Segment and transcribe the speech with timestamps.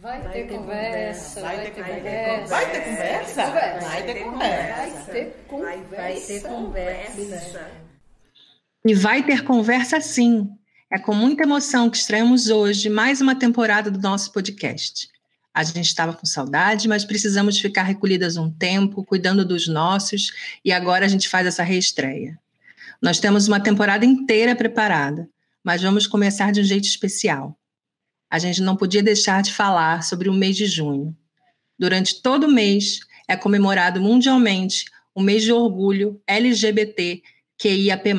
[0.00, 2.46] Vai, vai ter, ter conversa, vai, ter conversa.
[2.46, 3.46] Vai ter conversa?
[3.50, 4.86] Vai ter conversa.
[4.86, 5.96] Vai ter conversa.
[5.96, 7.70] Vai ter conversa.
[8.86, 10.48] E vai ter conversa sim.
[10.90, 15.06] É com muita emoção que estreamos hoje mais uma temporada do nosso podcast.
[15.52, 20.32] A gente estava com saudade, mas precisamos ficar recolhidas um tempo, cuidando dos nossos,
[20.64, 22.38] e agora a gente faz essa reestreia.
[23.02, 25.28] Nós temos uma temporada inteira preparada,
[25.62, 27.59] mas vamos começar de um jeito especial
[28.30, 31.16] a gente não podia deixar de falar sobre o mês de junho.
[31.76, 37.20] Durante todo o mês é comemorado mundialmente o mês de orgulho LGBT
[37.60, 38.14] QIAP+,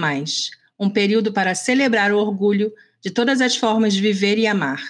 [0.77, 4.81] um período para celebrar o orgulho de todas as formas de viver e amar.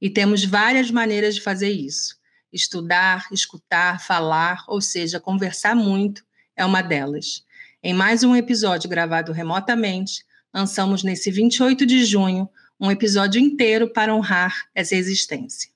[0.00, 2.16] E temos várias maneiras de fazer isso.
[2.52, 6.24] Estudar, escutar, falar, ou seja, conversar muito
[6.56, 7.44] é uma delas.
[7.82, 12.48] Em mais um episódio gravado remotamente, lançamos nesse 28 de junho
[12.80, 15.70] um episódio inteiro para honrar essa existência.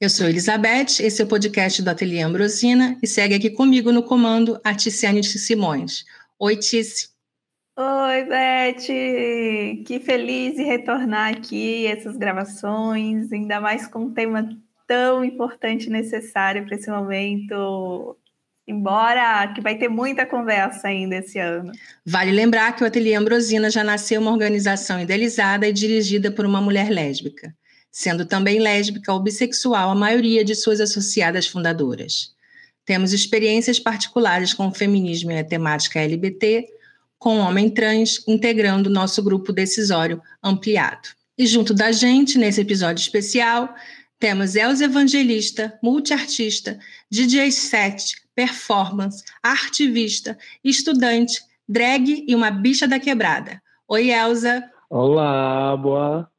[0.00, 4.02] Eu sou Elizabeth, esse é o podcast do Ateliê Ambrosina e segue aqui comigo no
[4.02, 6.04] comando a Ticiane Simões.
[6.38, 7.10] Oi, Tice.
[7.76, 9.84] Oi, Beth!
[9.86, 14.48] Que feliz de retornar aqui essas gravações, ainda mais com um tema
[14.86, 18.18] tão importante e necessário para esse momento
[18.70, 21.72] Embora que vai ter muita conversa ainda esse ano.
[22.06, 26.60] Vale lembrar que o Ateliê Ambrosina já nasceu uma organização idealizada e dirigida por uma
[26.60, 27.52] mulher lésbica,
[27.90, 32.32] sendo também lésbica ou bissexual a maioria de suas associadas fundadoras.
[32.84, 36.64] Temos experiências particulares com o feminismo e a temática LGBT,
[37.18, 41.08] com homem trans integrando nosso grupo decisório ampliado.
[41.36, 43.74] E junto da gente, nesse episódio especial,
[44.20, 46.78] temos Elza Evangelista, multiartista,
[47.10, 53.62] DJ set, performance, artivista, estudante, drag e uma bicha da quebrada.
[53.88, 54.62] Oi, Elza.
[54.90, 56.30] Olá, boa.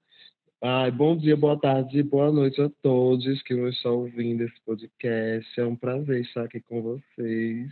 [0.63, 5.59] Ai, bom dia, boa tarde, boa noite a todos que estão ouvindo esse podcast.
[5.59, 7.67] É um prazer estar aqui com vocês.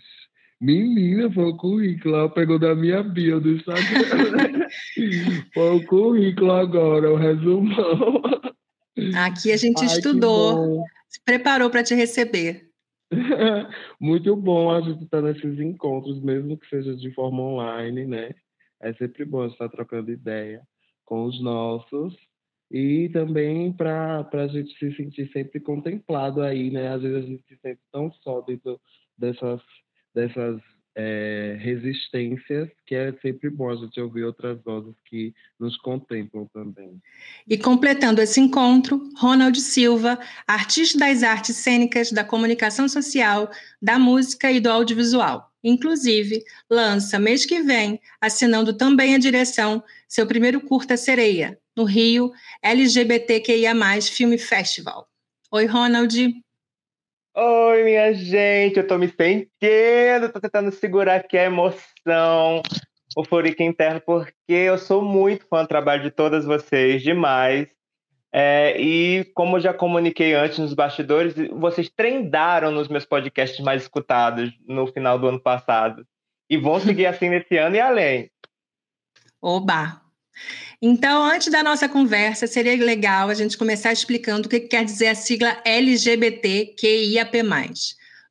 [0.59, 4.67] Menina, foi o currículo, ela pegou da minha bio do Instagram.
[5.53, 8.23] foi o currículo agora, o resumão.
[9.15, 12.69] Aqui a gente Ai, estudou, se preparou para te receber.
[13.99, 18.31] Muito bom a gente estar tá nesses encontros, mesmo que seja de forma online, né?
[18.81, 20.61] É sempre bom estar trocando ideia
[21.05, 22.15] com os nossos
[22.71, 26.89] e também para a gente se sentir sempre contemplado aí, né?
[26.89, 28.79] Às vezes a gente se sente tão só dentro
[29.17, 29.61] dessas,
[30.13, 30.61] dessas
[31.01, 37.01] é, resistências, que é sempre bom a gente ouvir outras vozes que nos contemplam também.
[37.47, 43.49] E completando esse encontro, Ronald Silva, artista das artes cênicas, da comunicação social,
[43.81, 45.49] da música e do audiovisual.
[45.63, 52.33] Inclusive, lança mês que vem, assinando também a direção, seu primeiro curta Sereia, no Rio
[52.61, 55.07] LGBTQIA+, Filme Festival.
[55.49, 56.13] Oi, Ronald.
[57.41, 62.61] Oi, minha gente, eu tô me sentindo, tô tentando segurar aqui a emoção,
[63.15, 67.65] o furico interno, porque eu sou muito fã do trabalho de todas vocês, demais.
[68.29, 73.83] É, e como eu já comuniquei antes nos bastidores, vocês trendaram nos meus podcasts mais
[73.83, 76.05] escutados no final do ano passado.
[76.49, 78.29] E vão seguir assim nesse ano e além.
[79.41, 80.01] Oba!
[80.81, 85.07] Então, antes da nossa conversa, seria legal a gente começar explicando o que quer dizer
[85.07, 87.43] a sigla LGBTQIAP+.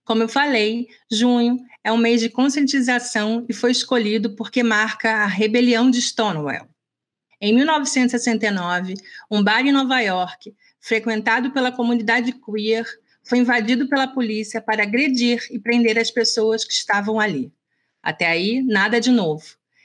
[0.03, 5.27] Como eu falei, junho é um mês de conscientização e foi escolhido porque marca a
[5.27, 6.67] rebelião de Stonewall.
[7.39, 8.95] Em 1969,
[9.31, 12.87] um bar em Nova York, frequentado pela comunidade queer,
[13.23, 17.53] foi invadido pela polícia para agredir e prender as pessoas que estavam ali.
[18.03, 19.45] Até aí, nada de novo.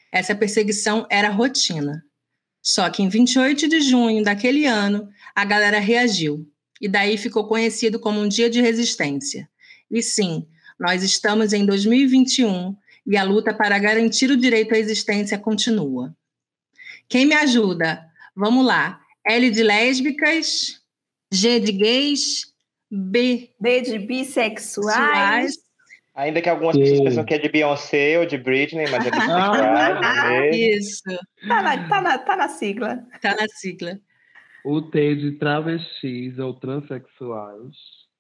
[0.09, 2.05] Essa perseguição era rotina.
[2.63, 7.99] Só que em 28 de junho daquele ano, a galera reagiu, e daí ficou conhecido
[7.99, 9.49] como um dia de resistência.
[9.91, 10.47] E sim,
[10.79, 12.75] nós estamos em 2021
[13.05, 16.15] e a luta para garantir o direito à existência continua.
[17.09, 18.01] Quem me ajuda?
[18.33, 19.01] Vamos lá.
[19.25, 20.81] L de lésbicas,
[21.31, 22.53] G de gays,
[22.89, 25.55] B, B de bissexuais,
[26.15, 29.17] Ainda que algumas pessoas pensam que é de Beyoncé ou de Britney, mas é de
[29.19, 31.01] ah, Isso.
[31.47, 33.03] Tá na, tá, na, tá na sigla.
[33.19, 33.99] Tá na sigla.
[34.63, 37.75] O T de travestis ou transexuais.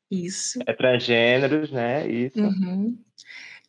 [0.09, 0.59] Isso.
[0.65, 2.07] É transgêneros, né?
[2.07, 2.41] Isso.
[2.41, 2.97] Uhum.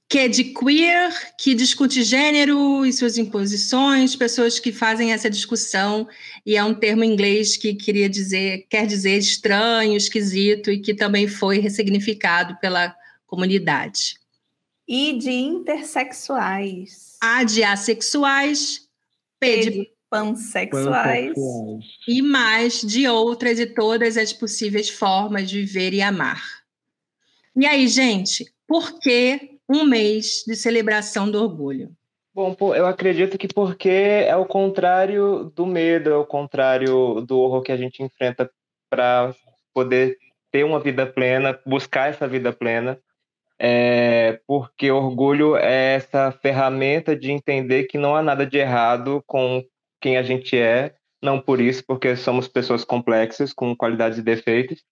[0.08, 6.08] Que é de queer, que discute gênero e suas imposições, pessoas que fazem essa discussão,
[6.46, 10.94] e é um termo em inglês que queria dizer, quer dizer estranho, esquisito, e que
[10.94, 12.94] também foi ressignificado pela
[13.26, 14.14] comunidade.
[14.86, 17.16] E de intersexuais.
[17.20, 18.88] A de assexuais,
[19.40, 21.32] P de pansexuais.
[21.34, 21.84] pansexuais.
[22.06, 26.42] E mais de outras e todas as possíveis formas de viver e amar.
[27.56, 31.94] E aí, gente, por que um mês de celebração do orgulho?
[32.34, 37.62] Bom, eu acredito que porque é o contrário do medo, é o contrário do horror
[37.62, 38.50] que a gente enfrenta
[38.90, 39.32] para
[39.72, 40.18] poder
[40.50, 42.98] ter uma vida plena, buscar essa vida plena.
[43.58, 49.62] É, porque orgulho é essa ferramenta de entender que não há nada de errado com
[50.00, 54.82] quem a gente é, não por isso, porque somos pessoas complexas, com qualidades e defeitos,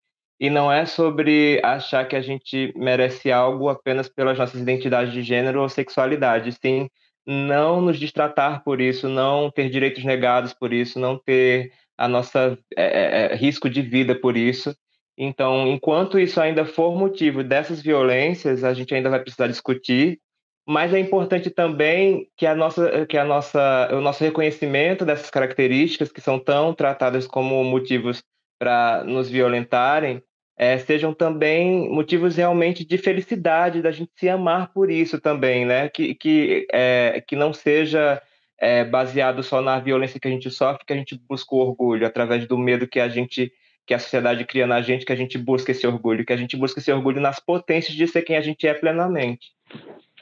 [0.40, 5.22] e não é sobre achar que a gente merece algo apenas pelas nossas identidades de
[5.22, 6.88] gênero ou sexualidade, sim
[7.26, 12.58] não nos distratar por isso, não ter direitos negados por isso, não ter a nossa
[12.76, 14.74] é, é, é, risco de vida por isso.
[15.16, 20.20] Então, enquanto isso ainda for motivo dessas violências, a gente ainda vai precisar discutir.
[20.66, 26.12] Mas é importante também que a nossa, que a nossa, o nosso reconhecimento dessas características
[26.12, 28.22] que são tão tratadas como motivos
[28.58, 30.22] para nos violentarem
[30.56, 35.88] é, sejam também motivos realmente de felicidade, da gente se amar por isso também, né?
[35.88, 38.22] Que, que, é, que não seja
[38.60, 42.06] é, baseado só na violência que a gente sofre, que a gente busca o orgulho,
[42.06, 43.52] através do medo que a gente
[43.86, 46.56] que a sociedade cria na gente, que a gente busca esse orgulho, que a gente
[46.56, 49.52] busca esse orgulho nas potências de ser quem a gente é plenamente.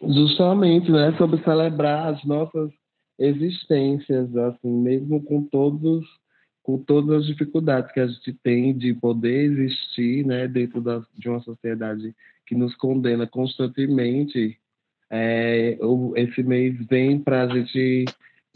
[0.03, 1.15] Justamente, né?
[1.19, 2.71] Sobre celebrar as nossas
[3.19, 6.07] existências, assim, mesmo com todos
[6.63, 11.29] com todas as dificuldades que a gente tem de poder existir né, dentro da, de
[11.29, 12.15] uma sociedade
[12.47, 14.59] que nos condena constantemente,
[15.11, 15.79] é,
[16.17, 18.05] esse mês vem para a gente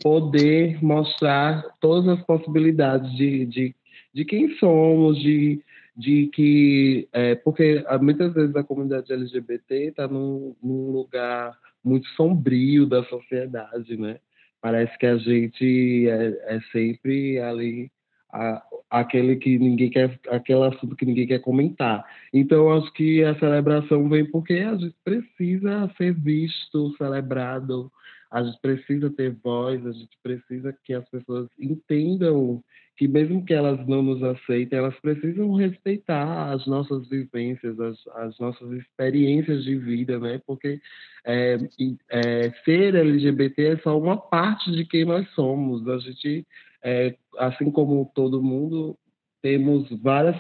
[0.02, 3.74] poder mostrar todas as possibilidades de, de,
[4.14, 5.60] de quem somos, de,
[5.96, 7.08] de que.
[7.12, 13.02] É, porque ah, muitas vezes a comunidade LGBT está num, num lugar muito sombrio da
[13.04, 14.18] sociedade, né?
[14.60, 17.90] Parece que a gente é, é sempre ali
[18.32, 22.04] a, aquele que ninguém quer, aquele assunto que ninguém quer comentar.
[22.32, 27.90] Então, acho que a celebração vem porque a gente precisa ser visto, celebrado,
[28.30, 32.62] a gente precisa ter voz, a gente precisa que as pessoas entendam
[32.96, 38.38] que mesmo que elas não nos aceitem, elas precisam respeitar as nossas vivências, as, as
[38.38, 40.40] nossas experiências de vida, né?
[40.46, 40.80] Porque
[41.24, 41.58] é,
[42.10, 45.86] é, ser LGBT é só uma parte de quem nós somos.
[45.88, 46.46] A gente
[46.84, 48.96] é, assim como todo mundo,
[49.42, 50.36] temos várias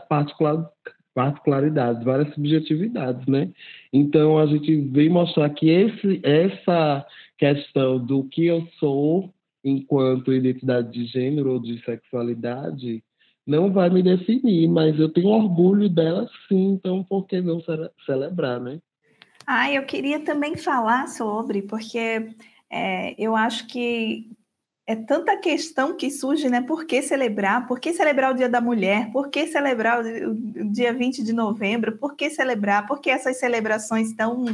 [1.14, 3.50] particularidades, várias subjetividades, né?
[3.92, 7.04] Então a gente vem mostrar que esse, essa
[7.38, 9.33] questão do que eu sou
[9.64, 13.02] enquanto identidade de gênero ou de sexualidade
[13.46, 17.60] não vai me definir, mas eu tenho orgulho dela sim, então por que não
[18.06, 18.80] celebrar, né?
[19.46, 22.34] Ah, eu queria também falar sobre, porque
[22.70, 24.30] é, eu acho que
[24.86, 26.60] é tanta questão que surge, né?
[26.60, 27.66] Por que celebrar?
[27.66, 29.10] Por que celebrar o Dia da Mulher?
[29.12, 31.96] Por que celebrar o, dia 20 de novembro?
[31.96, 32.86] Por que celebrar?
[32.86, 34.44] Por que essas celebrações estão.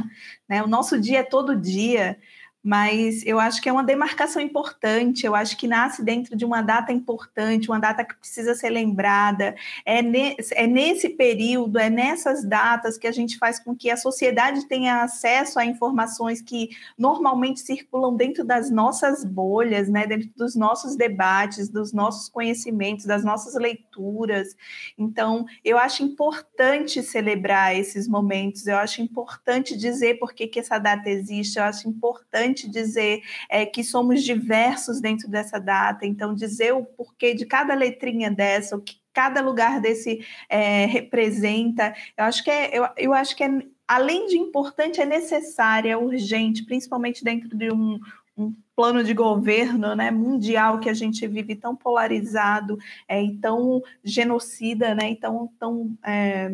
[0.47, 0.63] Né?
[0.63, 2.17] O nosso dia é todo dia
[2.63, 6.61] mas eu acho que é uma demarcação importante, eu acho que nasce dentro de uma
[6.61, 9.55] data importante, uma data que precisa ser lembrada.
[9.83, 13.97] É, ne é nesse período, é nessas datas que a gente faz com que a
[13.97, 20.55] sociedade tenha acesso a informações que normalmente circulam dentro das nossas bolhas, né, dentro dos
[20.55, 24.55] nossos debates, dos nossos conhecimentos, das nossas leituras.
[24.97, 30.77] Então, eu acho importante celebrar esses momentos, eu acho importante dizer por que, que essa
[30.77, 36.35] data existe, eu acho importante importante dizer é, que somos diversos dentro dessa data, então
[36.35, 42.23] dizer o porquê de cada letrinha dessa, o que cada lugar desse é, representa, eu
[42.23, 43.49] acho que é, eu, eu acho que é,
[43.87, 47.99] além de importante, é necessário, é urgente, principalmente dentro de um,
[48.37, 52.77] um plano de governo né, mundial que a gente vive tão polarizado
[53.07, 56.53] é, e tão genocida, né, e tão, tão é,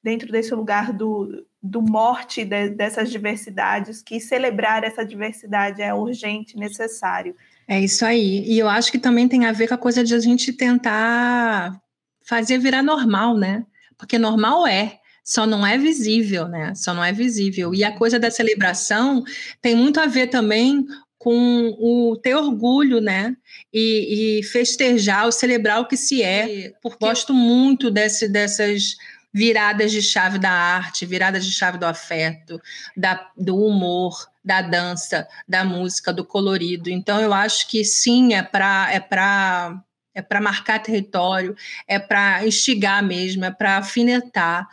[0.00, 6.56] dentro desse lugar do, do morte de, dessas diversidades, que celebrar essa diversidade é urgente,
[6.56, 7.34] necessário.
[7.68, 8.44] É isso aí.
[8.46, 11.80] E eu acho que também tem a ver com a coisa de a gente tentar
[12.24, 13.64] fazer virar normal, né?
[13.98, 16.74] Porque normal é, só não é visível, né?
[16.74, 17.74] Só não é visível.
[17.74, 19.24] E a coisa da celebração
[19.60, 20.86] tem muito a ver também
[21.18, 23.36] com o ter orgulho, né?
[23.72, 26.72] E, e festejar, ou celebrar o que se é.
[26.80, 28.94] Porque gosto muito desse, dessas
[29.36, 32.58] viradas de chave da arte, viradas de chave do afeto,
[32.96, 36.88] da, do humor, da dança, da música, do colorido.
[36.88, 39.78] Então, eu acho que sim, é para é para
[40.14, 41.54] é para marcar território,
[41.86, 44.66] é para instigar mesmo, é para afinetar.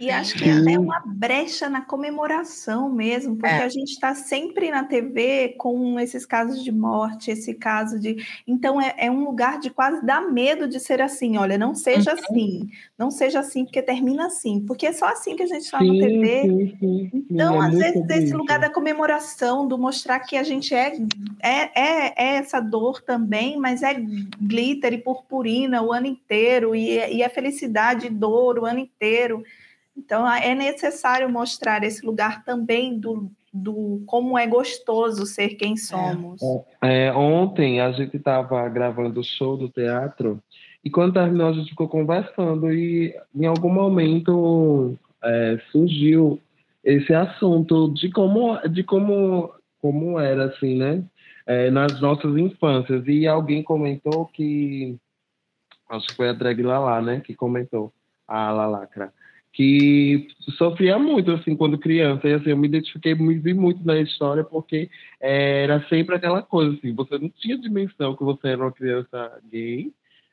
[0.00, 3.64] E acho que é uma brecha na comemoração mesmo, porque é.
[3.64, 8.16] a gente está sempre na TV com esses casos de morte, esse caso de.
[8.46, 11.36] Então é, é, um lugar de quase dar medo de ser assim.
[11.36, 12.18] Olha, não seja uhum.
[12.18, 15.78] assim, não seja assim, porque termina assim, porque é só assim que a gente está
[15.78, 16.42] na TV.
[16.42, 20.74] Sim, sim, então, é às vezes, esse lugar da comemoração, do mostrar que a gente
[20.74, 20.96] é,
[21.42, 23.94] é, é, é, essa dor também, mas é
[24.40, 29.44] glitter e purpurina o ano inteiro, e, e é felicidade e dor o ano inteiro.
[30.00, 36.40] Então, é necessário mostrar esse lugar também do, do como é gostoso ser quem somos.
[36.82, 40.42] É, é, ontem a gente estava gravando o show do teatro
[40.82, 46.40] e quando terminou a gente ficou conversando e em algum momento é, surgiu
[46.82, 49.52] esse assunto de como de como
[49.82, 51.04] como era assim, né?
[51.46, 54.96] É, nas nossas infâncias e alguém comentou que
[55.90, 57.20] acho que foi a drag Lala, né?
[57.20, 57.92] Que comentou
[58.26, 59.12] a Lalacra
[59.52, 62.28] que sofria muito assim quando criança.
[62.28, 64.90] E assim eu me identifiquei me vi muito na história porque
[65.20, 69.92] era sempre aquela coisa assim você não tinha dimensão que você era uma criança gay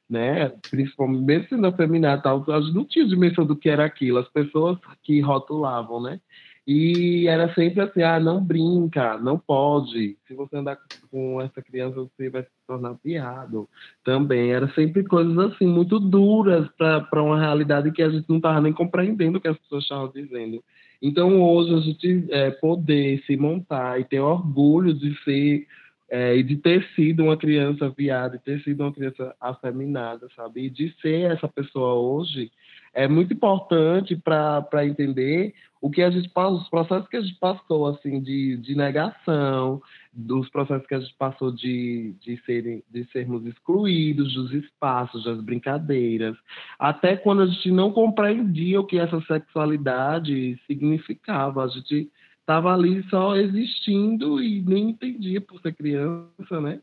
[0.09, 0.49] né?
[0.69, 4.29] Principalmente mesmo sendo afeminada tal a gente não tinha dimensão do que era aquilo as
[4.29, 6.19] pessoas que rotulavam né
[6.67, 10.17] e era sempre assim, ah, não brinca, não pode.
[10.27, 10.77] Se você andar
[11.09, 13.69] com essa criança, você vai se tornar piado.
[14.03, 18.59] Também era sempre coisas assim, muito duras para uma realidade que a gente não estava
[18.59, 20.61] nem compreendendo o que as pessoas estavam dizendo.
[21.01, 25.65] Então, hoje, a gente é, poder se montar e ter orgulho de ser
[26.09, 30.65] é, e de ter sido uma criança viada, de ter sido uma criança afeminada, sabe?
[30.65, 32.51] E de ser essa pessoa hoje
[32.93, 37.37] é muito importante para entender o que a gente passou, os processos que a gente
[37.39, 43.05] passou, assim, de, de negação, dos processos que a gente passou de, de, serem, de
[43.11, 46.35] sermos excluídos dos espaços, das brincadeiras,
[46.79, 53.03] até quando a gente não compreendia o que essa sexualidade significava, a gente estava ali
[53.09, 56.79] só existindo e nem entendia por ser criança, né?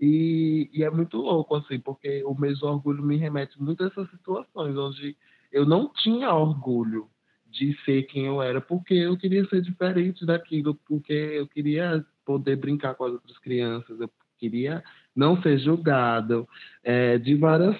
[0.00, 4.08] E, e, é muito louco, assim, porque o mesmo orgulho me remete muito a essas
[4.10, 5.16] situações, onde
[5.52, 7.08] eu não tinha orgulho
[7.46, 12.56] de ser quem eu era, porque eu queria ser diferente daquilo, porque eu queria poder
[12.56, 14.82] brincar com as outras crianças, eu queria
[15.16, 16.46] não ser julgado,
[16.84, 17.76] é, de várias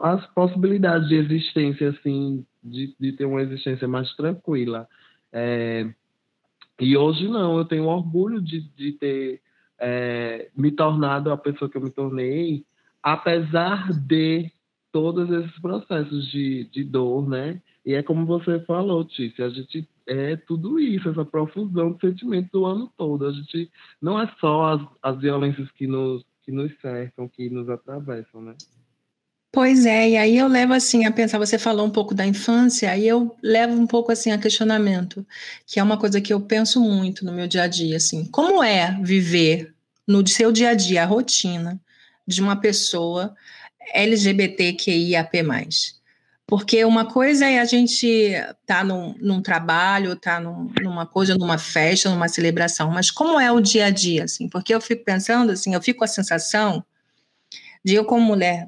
[0.00, 4.88] as possibilidades de existência, assim, de, de ter uma existência mais tranquila.
[5.32, 5.88] É,
[6.80, 9.40] e hoje não, eu tenho orgulho de, de ter
[9.78, 12.64] é, me tornado a pessoa que eu me tornei,
[13.02, 14.50] apesar de
[14.92, 17.60] todos esses processos de, de dor, né?
[17.84, 22.50] E é como você falou, Tícia, a gente é tudo isso, essa profusão de sentimentos
[22.50, 23.26] do ano todo.
[23.26, 27.68] A gente não é só as, as violências que nos, que nos cercam, que nos
[27.68, 28.54] atravessam, né?
[29.50, 32.90] Pois é, e aí eu levo assim a pensar, você falou um pouco da infância,
[32.90, 35.26] aí eu levo um pouco assim a questionamento,
[35.66, 38.62] que é uma coisa que eu penso muito no meu dia a dia, assim, como
[38.62, 39.74] é viver
[40.06, 41.80] no seu dia a dia a rotina
[42.26, 43.34] de uma pessoa
[43.92, 45.32] LGBTQIAP+.
[46.46, 51.06] Porque uma coisa é a gente estar tá num, num, trabalho, estar tá num, numa
[51.06, 54.48] coisa, numa festa, numa celebração, mas como é o dia a dia, assim?
[54.48, 56.82] Porque eu fico pensando, assim, eu fico com a sensação
[57.84, 58.66] de eu como mulher,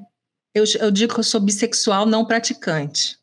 [0.53, 3.17] eu, eu digo que eu sou bissexual não praticante.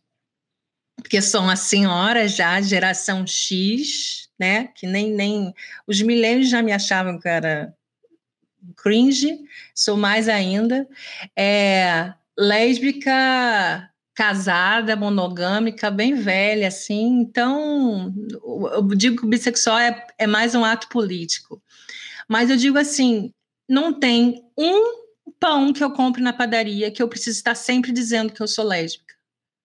[0.97, 4.69] Porque sou uma senhora já, geração X, né?
[4.75, 5.55] Que nem, nem
[5.87, 7.73] os milênios já me achavam que era
[8.77, 9.39] cringe,
[9.75, 10.89] sou mais ainda.
[11.37, 17.21] É, lésbica casada, monogâmica, bem velha, assim.
[17.21, 18.13] Então,
[18.73, 21.63] eu digo que o bissexual é, é mais um ato político.
[22.29, 23.33] Mas eu digo assim,
[23.69, 24.99] não tem um
[25.39, 28.65] pão que eu compre na padaria que eu preciso estar sempre dizendo que eu sou
[28.65, 29.15] lésbica.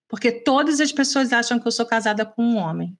[0.08, 2.96] Porque todas as pessoas acham que eu sou casada com um homem.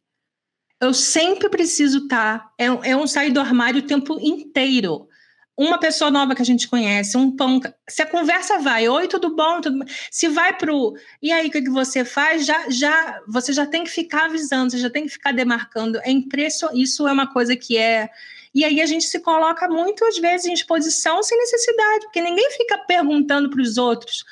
[0.80, 2.52] Eu sempre preciso estar.
[2.58, 5.08] É, é um sair do armário o tempo inteiro
[5.56, 7.60] uma pessoa nova que a gente conhece, um pão.
[7.88, 9.60] Se a conversa vai, oi, tudo bom?
[9.60, 9.84] Tudo?
[10.10, 10.94] Se vai pro.
[11.22, 12.44] E aí, o que, você faz?
[12.44, 16.00] Já, já, você já tem que ficar avisando, você já tem que ficar demarcando.
[16.02, 16.82] É impressionante.
[16.82, 18.08] Isso é uma coisa que é.
[18.52, 22.78] E aí a gente se coloca muitas vezes em exposição sem necessidade, porque ninguém fica
[22.78, 24.24] perguntando para os outros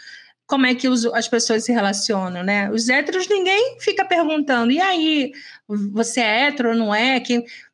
[0.46, 2.70] como é que as pessoas se relacionam, né?
[2.70, 5.32] Os héteros, ninguém fica perguntando, e aí,
[5.66, 7.22] você é hétero ou não é?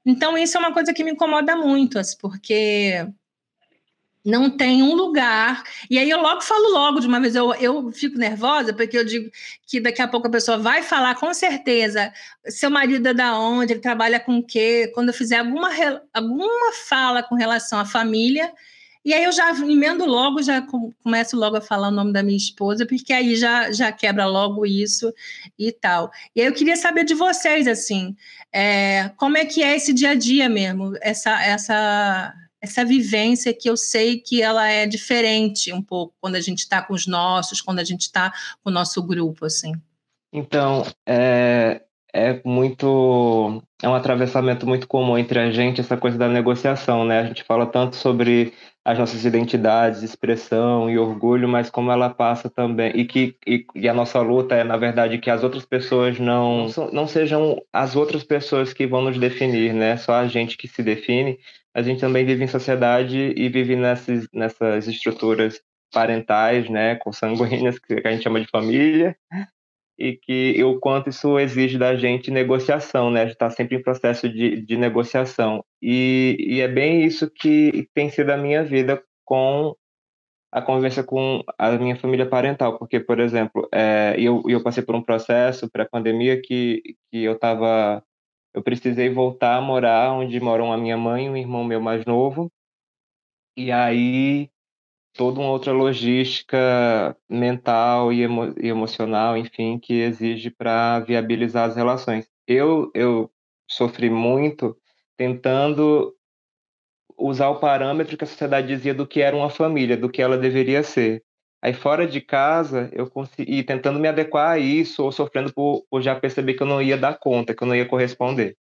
[0.07, 3.05] Então, isso é uma coisa que me incomoda muito, assim, porque
[4.25, 5.63] não tem um lugar.
[5.91, 9.05] E aí eu logo falo logo de uma vez, eu, eu fico nervosa, porque eu
[9.05, 9.31] digo
[9.67, 12.13] que daqui a pouco a pessoa vai falar com certeza
[12.51, 15.71] seu marido é da onde, ele trabalha com o quê, quando eu fizer alguma,
[16.13, 18.53] alguma fala com relação à família,
[19.05, 20.63] E aí eu já emendo logo, já
[21.03, 24.67] começo logo a falar o nome da minha esposa, porque aí já, já quebra logo
[24.67, 25.13] isso
[25.59, 26.11] e tal.
[26.35, 28.15] E aí eu queria saber de vocês, assim,
[28.53, 33.69] é, como é que é esse dia a dia mesmo, essa, essa, essa vivência que
[33.69, 37.61] eu sei que ela é diferente um pouco quando a gente está com os nossos,
[37.61, 38.31] quando a gente está
[38.63, 39.73] com o nosso grupo, assim.
[40.33, 46.29] Então, é, é muito é um atravessamento muito comum entre a gente essa coisa da
[46.29, 47.21] negociação, né?
[47.21, 48.53] A gente fala tanto sobre
[48.85, 53.89] as nossas identidades, expressão e orgulho, mas como ela passa também e que e, e,
[53.89, 58.25] a nossa luta é na verdade que as outras pessoas não não sejam as outras
[58.25, 59.97] pessoas que vão nos definir, né?
[59.97, 61.39] Só a gente que se define.
[61.75, 65.61] A gente também vive em sociedade e vive nessas nessas estruturas
[65.93, 69.17] parentais, né, consanguíneas que a gente chama de família,
[69.99, 73.23] e que o quanto isso exige da gente negociação, né?
[73.23, 75.65] A gente está sempre em processo de, de negociação.
[75.83, 79.75] E, e, é bem isso que tem sido a minha vida com
[80.53, 84.95] a convivência com a minha família parental, porque, por exemplo, é, eu, eu passei por
[84.95, 88.03] um processo pré-pandemia que, que eu estava,
[88.59, 92.05] eu precisei voltar a morar onde moram a minha mãe e um irmão meu mais
[92.05, 92.51] novo,
[93.57, 94.51] e aí
[95.15, 101.77] toda uma outra logística mental e, emo e emocional, enfim, que exige para viabilizar as
[101.77, 102.29] relações.
[102.47, 103.31] Eu, eu
[103.69, 104.77] sofri muito
[105.17, 106.15] tentando
[107.17, 110.39] usar o parâmetro que a sociedade dizia do que era uma família, do que ela
[110.39, 111.25] deveria ser.
[111.63, 116.01] Aí fora de casa, eu consegui tentando me adequar a isso ou sofrendo por, por
[116.01, 118.57] já perceber que eu não ia dar conta, que eu não ia corresponder.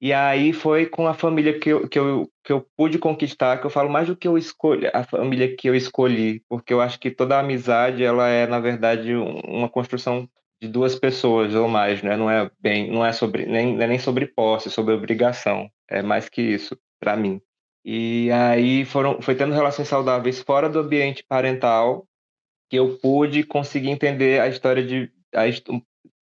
[0.00, 3.66] E aí foi com a família que eu, que, eu, que eu pude conquistar, que
[3.66, 7.00] eu falo mais do que eu escolhi, a família que eu escolhi, porque eu acho
[7.00, 10.28] que toda amizade, ela é, na verdade, uma construção
[10.60, 12.16] de duas pessoas ou mais, né?
[12.16, 15.70] Não é bem, não é sobre nem, é nem sobre posse, é sobre obrigação.
[15.88, 17.40] É mais que isso para mim.
[17.84, 22.06] E aí foram, foi tendo relações saudáveis fora do ambiente parental
[22.68, 25.44] que eu pude conseguir entender a história de a,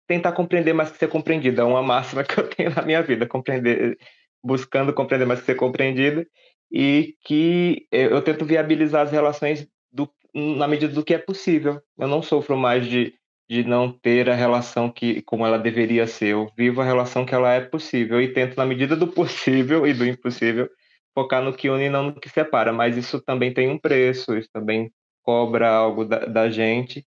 [0.07, 1.61] tentar compreender mais que ser compreendido.
[1.61, 3.97] É uma máxima que eu tenho na minha vida, compreender,
[4.43, 6.25] buscando compreender mais que ser compreendido,
[6.71, 11.81] e que eu tento viabilizar as relações do, na medida do que é possível.
[11.97, 13.13] Eu não sofro mais de,
[13.49, 16.33] de não ter a relação que como ela deveria ser.
[16.33, 19.93] Eu vivo a relação que ela é possível e tento, na medida do possível e
[19.93, 20.69] do impossível,
[21.13, 22.73] focar no que une e não no que separa.
[22.73, 24.91] Mas isso também tem um preço, isso também
[25.25, 27.05] cobra algo da, da gente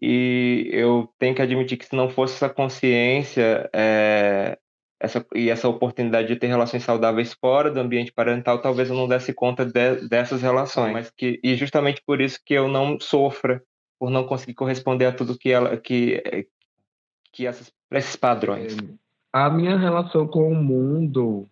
[0.00, 4.56] e eu tenho que admitir que se não fosse essa consciência é,
[5.00, 9.08] essa, e essa oportunidade de ter relações saudáveis fora do ambiente parental, talvez eu não
[9.08, 10.92] desse conta de, dessas relações.
[10.92, 13.62] Mas que, e justamente por isso que eu não sofra
[13.98, 16.46] por não conseguir corresponder a tudo que ela que
[17.32, 18.76] que essas, esses padrões.
[19.32, 21.48] A minha relação com o mundo,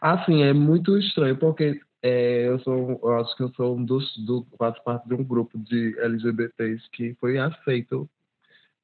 [0.00, 4.16] assim, é muito estranho porque é, eu sou, eu acho que eu sou um dos,
[4.24, 8.08] do, faço parte de um grupo de LGBTs que foi aceito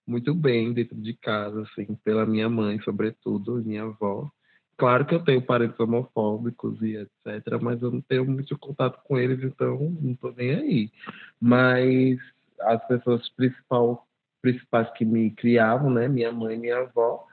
[0.06, 4.30] muito bem dentro de casa, assim, pela minha mãe, sobretudo, minha avó.
[4.76, 9.18] Claro que eu tenho parentes homofóbicos e etc, mas eu não tenho muito contato com
[9.18, 10.90] eles, então não tô nem aí.
[11.40, 12.18] Mas
[12.60, 14.06] as pessoas principal,
[14.42, 17.26] principais que me criavam, né, minha mãe e minha avó,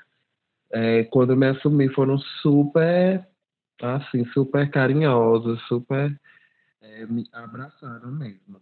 [0.72, 3.28] é, quando eu me assumi, foram super
[3.82, 6.20] assim, super carinhosos, super
[6.82, 8.62] é, me abraçaram mesmo.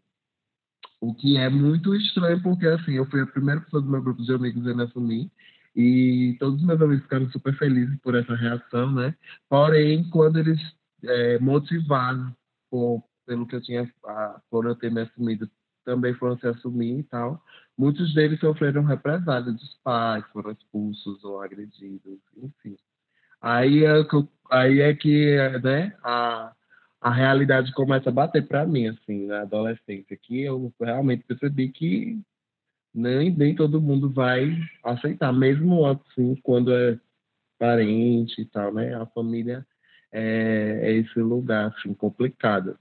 [1.00, 4.22] O que é muito estranho, porque assim, eu fui a primeira pessoa do meu grupo
[4.22, 5.32] de amigos a me assumir,
[5.76, 9.16] e todos os meus amigos ficaram super felizes por essa reação, né?
[9.50, 10.60] Porém, quando eles
[11.04, 12.32] é, motivados
[12.70, 13.92] por, pelo que eu tinha,
[14.50, 15.50] por eu ter me assumido,
[15.84, 17.44] também foram se assumir e tal,
[17.78, 22.78] muitos deles sofreram represália dos pais, foram expulsos ou agredidos, enfim.
[23.42, 23.94] Aí é,
[24.52, 26.54] aí é que né, a,
[27.02, 32.22] a realidade começa a bater para mim, assim, na adolescência, que eu realmente percebi que
[32.94, 37.00] nem, nem todo mundo vai aceitar, mesmo assim, quando é
[37.58, 38.94] parente e tal, né?
[38.96, 39.66] A família
[40.12, 42.78] é, é esse lugar, assim, complicado.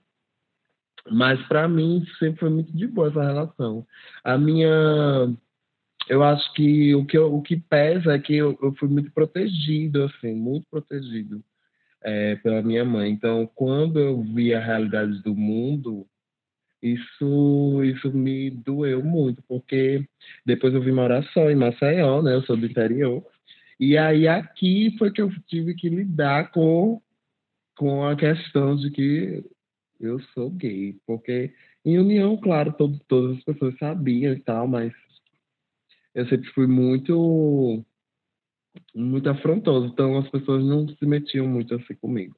[1.11, 3.87] Mas para mim sempre foi muito de boa essa relação.
[4.23, 5.35] A minha
[6.11, 10.03] eu acho que o que, o que pesa é que eu, eu, fui muito protegido,
[10.03, 11.41] assim, muito protegido
[12.03, 13.13] é, pela minha mãe.
[13.13, 16.05] Então, quando eu vi a realidade do mundo,
[16.83, 20.05] isso, isso me doeu muito, porque
[20.45, 22.35] depois eu vim morar só em Maceió, né?
[22.35, 23.25] Eu sou do interior.
[23.79, 27.01] E aí aqui foi que eu tive que lidar com,
[27.77, 29.45] com a questão de que
[30.01, 34.93] eu sou gay, porque em união, claro, todo, todas as pessoas sabiam e tal, mas
[36.15, 37.85] eu sempre fui muito
[38.95, 42.37] muito afrontoso, então as pessoas não se metiam muito assim comigo.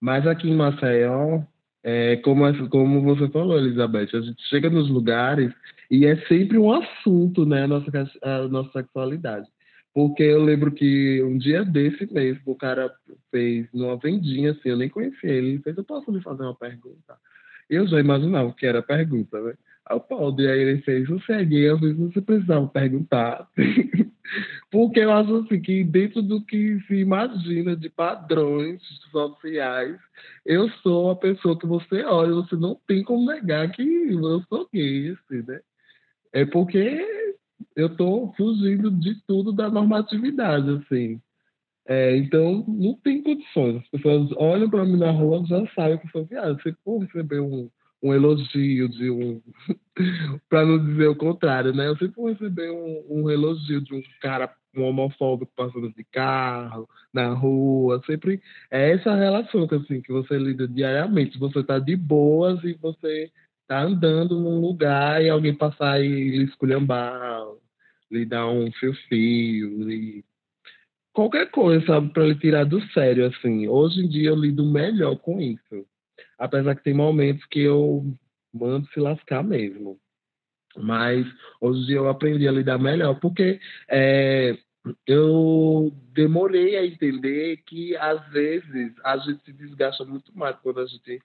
[0.00, 1.42] Mas aqui em Maceió,
[1.82, 5.52] é, como, como você falou, Elizabeth, a gente chega nos lugares
[5.90, 9.46] e é sempre um assunto, né, a nossa, a nossa sexualidade.
[9.94, 12.92] Porque eu lembro que um dia desse mesmo, o cara
[13.30, 16.54] fez numa vendinha, assim, eu nem conhecia ele, ele fez, eu posso lhe fazer uma
[16.54, 17.16] pergunta?
[17.68, 19.54] Eu já imaginava que era pergunta, né?
[19.88, 23.48] Aí o e aí ele fez, você é gay, às vezes você precisava perguntar.
[24.70, 29.96] Porque eu acho assim que dentro do que se imagina de padrões sociais,
[30.44, 34.68] eu sou a pessoa que você olha, você não tem como negar que eu sou
[34.72, 35.60] gay, assim, né?
[36.32, 37.32] É porque
[37.76, 41.20] eu tô fugindo de tudo da normatividade, assim.
[41.86, 43.76] É, então, não tem condições.
[43.76, 46.60] As pessoas olham para mim na rua já sabem que eu sou viado.
[46.60, 47.70] Você for receber um,
[48.06, 49.42] um elogio de um.
[50.48, 51.88] para não dizer o contrário, né?
[51.88, 56.88] Eu sempre vou receber um, um, elogio de um cara, um homofóbico passando de carro,
[57.12, 58.00] na rua.
[58.06, 58.40] Sempre
[58.70, 61.38] é essa relação que, assim, que você lida diariamente.
[61.38, 63.30] Você tá de boas e você
[63.66, 67.42] tá andando num lugar e alguém passar e lhe esculhambar,
[68.10, 70.24] lhe dar um fio-fio, lhe...
[71.12, 73.66] qualquer coisa, sabe, para lhe tirar do sério, assim.
[73.66, 75.86] Hoje em dia eu lido melhor com isso
[76.38, 78.04] apesar que tem momentos que eu
[78.52, 79.98] mando se lascar mesmo.
[80.76, 81.26] Mas
[81.60, 84.56] hoje eu aprendi a lidar melhor, porque é,
[85.06, 90.86] eu demorei a entender que às vezes a gente se desgasta muito mais quando a
[90.86, 91.20] gente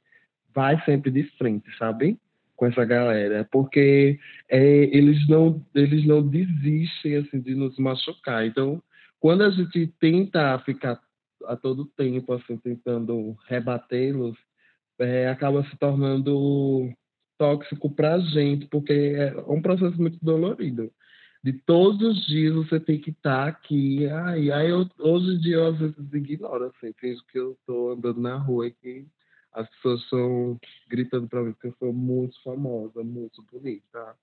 [0.54, 2.18] vai sempre de frente, sabe?
[2.56, 8.46] Com essa galera, porque é, eles não eles não desistem assim de nos machucar.
[8.46, 8.82] Então,
[9.20, 11.02] quando a gente tenta ficar
[11.46, 14.38] a todo tempo assim tentando rebatê-los,
[15.02, 16.92] é, acaba se tornando
[17.38, 20.92] tóxico para a gente, porque é um processo muito dolorido.
[21.44, 24.08] De todos os dias você tem que estar tá aqui.
[24.08, 27.94] Ai, aí eu, hoje em dia eu às vezes ignoro, assim, fingo que eu estou
[27.94, 29.08] andando na rua e que
[29.54, 34.16] as pessoas estão gritando para mim que eu sou muito famosa, muito bonita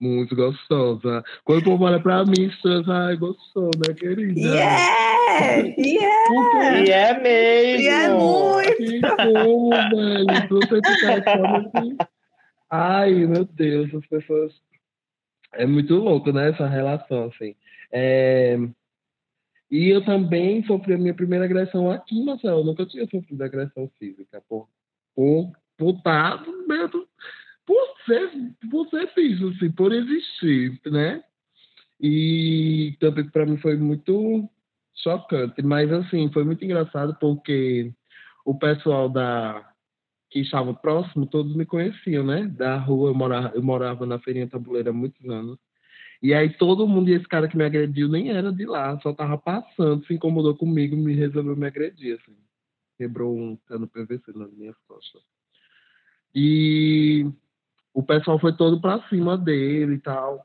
[0.00, 1.22] muito gostosa.
[1.44, 4.40] Quando o povo olha pra mim, vocês, ai, gostou, né, querida?
[4.40, 5.74] Yeah!
[5.76, 6.80] Yeah!
[6.80, 7.82] E é mesmo!
[7.82, 8.76] E é muito!
[8.76, 10.48] Que como, velho?
[10.48, 11.96] Você ficar assim.
[12.70, 14.52] Ai, meu Deus, as pessoas.
[15.52, 17.54] É muito louco, né, essa relação, assim.
[17.92, 18.56] É...
[19.70, 22.60] E eu também sofri a minha primeira agressão aqui Marcelo.
[22.60, 24.68] Eu nunca tinha sofrido agressão física por,
[25.14, 27.06] por, por estar medo
[27.70, 28.30] por ser,
[28.68, 31.22] por ser assim, por existir, né?
[32.00, 34.48] E também para mim foi muito
[34.92, 37.92] chocante, mas assim, foi muito engraçado porque
[38.44, 39.72] o pessoal da
[40.30, 42.46] que estava próximo, todos me conheciam, né?
[42.46, 45.56] Da rua, eu morava, eu morava na Feirinha Tabuleira há muitos anos.
[46.20, 49.12] E aí todo mundo, e esse cara que me agrediu nem era de lá, só
[49.12, 52.36] tava passando, se incomodou comigo, me resolveu me agredir, assim.
[52.96, 55.22] Quebrou um cano PVC nas minhas costas.
[56.34, 57.26] E
[57.92, 60.44] o pessoal foi todo para cima dele e tal.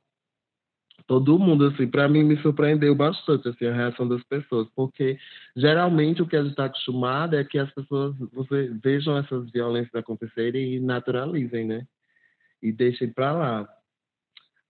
[1.07, 5.19] Todo mundo, assim, para mim me surpreendeu bastante, assim, a reação das pessoas, porque
[5.55, 9.93] geralmente o que a gente está acostumado é que as pessoas você, vejam essas violências
[9.93, 11.85] acontecerem e naturalizem, né?
[12.61, 13.69] E deixem para lá.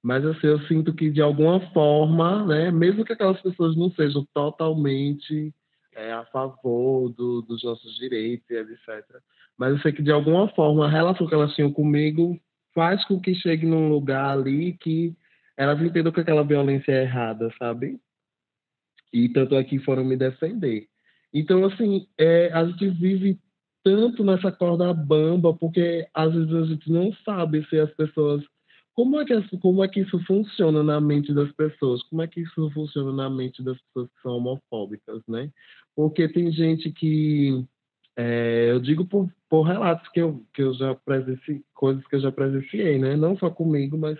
[0.04, 4.26] Mas, assim, eu sinto que de alguma forma, né, mesmo que aquelas pessoas não sejam
[4.34, 5.54] totalmente
[5.96, 9.04] é, a favor do, dos nossos direitos etc.
[9.58, 12.40] Mas eu sei que de alguma forma a relação que elas tinham comigo
[12.76, 15.16] faz com que chegue num lugar ali que
[15.58, 17.98] elas entendam que aquela violência é errada, sabe?
[19.14, 20.88] E tanto aqui é foram me defender.
[21.34, 23.40] Então, assim, é, a gente vive
[23.84, 28.44] tanto nessa corda bamba, porque às vezes a gente não sabe se as pessoas.
[28.94, 32.02] Como é, que, como é que isso funciona na mente das pessoas?
[32.04, 35.52] Como é que isso funciona na mente das pessoas que são homofóbicas, né?
[35.96, 37.66] Porque tem gente que
[38.16, 42.22] é, eu digo por, por relatos que eu, que eu já presenciei, coisas que eu
[42.22, 43.16] já presenciei, né?
[43.16, 44.18] Não só comigo, mas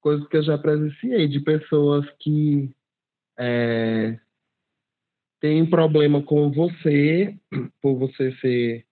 [0.00, 2.70] coisas que eu já presenciei de pessoas que
[3.38, 4.18] é,
[5.40, 7.34] têm problema com você,
[7.80, 8.86] por você ser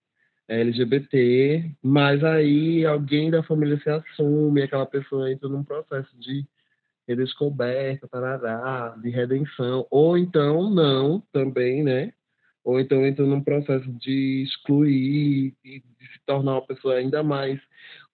[0.47, 6.47] LGBT, mas aí alguém da família se assume, aquela pessoa entra num processo de
[7.07, 12.13] redescoberta, tarará, de redenção, ou então não, também, né?
[12.67, 17.61] Ou então entra num processo de excluir e de se tornar uma pessoa ainda mais.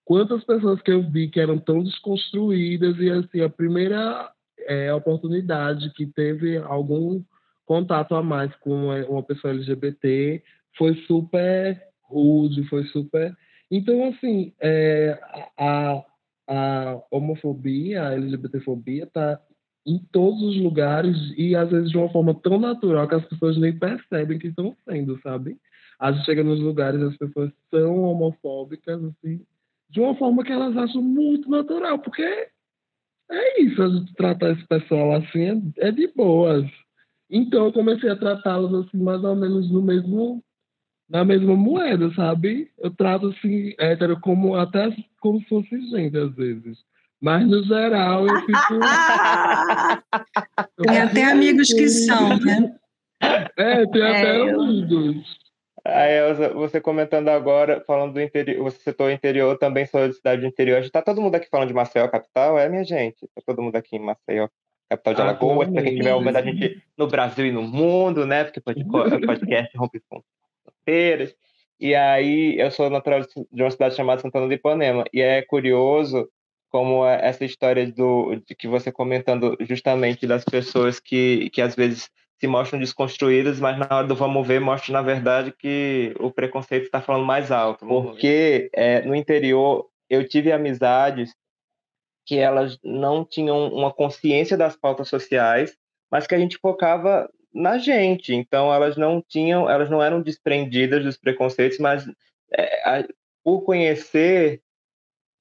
[0.06, 5.92] Quantas pessoas que eu vi que eram tão desconstruídas e assim a primeira é, oportunidade
[5.96, 7.24] que teve algum
[7.66, 10.44] contato a mais com uma pessoa LGBT
[10.78, 13.36] foi super rude, foi super.
[13.72, 15.20] Então assim é,
[15.58, 16.06] a,
[16.48, 19.42] a homofobia, a LGBTfobia está
[19.86, 23.58] em todos os lugares e às vezes de uma forma tão natural que as pessoas
[23.58, 25.58] nem percebem que estão sendo, sabe?
[26.04, 29.41] a gente chega nos lugares as pessoas são homofóbicas, assim,
[29.89, 32.22] de uma forma que elas acham muito natural, porque
[33.32, 36.69] é isso, a gente tratar esse pessoal assim é, é de boas.
[37.30, 40.43] Então eu comecei a tratá-los assim, mais ou menos no mesmo,
[41.10, 42.69] na mesma moeda, sabe?
[42.78, 46.78] Eu trato assim, hétero como até como se fosse gente, às vezes.
[47.24, 48.80] Mas no geral eu fico.
[50.86, 52.76] tem até amigos que são, né?
[53.58, 54.60] É, tem é, até eu...
[54.60, 55.42] amigos.
[55.86, 60.42] Aí, você comentando agora, falando do interior, você citou o interior, também sou de cidade
[60.42, 60.82] do interior.
[60.82, 62.60] Está todo mundo aqui falando de Maceió, capital?
[62.60, 63.24] É, minha gente?
[63.24, 64.50] Está todo mundo aqui em Maceió,
[64.90, 65.70] capital de ah, Alagoas.
[65.70, 68.44] Para quem estiver ouvindo a gente no Brasil e no mundo, né?
[68.44, 70.02] Porque podcast rompe
[70.66, 71.34] fronteiras.
[71.80, 75.06] E aí, eu sou natural de uma cidade chamada Santana do Ipanema.
[75.14, 76.30] E é curioso
[76.74, 81.76] como é essa história do, de que você comentando justamente das pessoas que, que às
[81.76, 82.10] vezes
[82.40, 86.86] se mostram desconstruídas, mas na hora do vamos ver mostra na verdade que o preconceito
[86.86, 87.86] está falando mais alto.
[87.86, 91.36] Porque é, no interior eu tive amizades
[92.26, 95.78] que elas não tinham uma consciência das pautas sociais,
[96.10, 98.34] mas que a gente focava na gente.
[98.34, 102.04] Então elas não tinham, elas não eram desprendidas dos preconceitos, mas
[102.52, 103.08] é, a,
[103.44, 104.60] por conhecer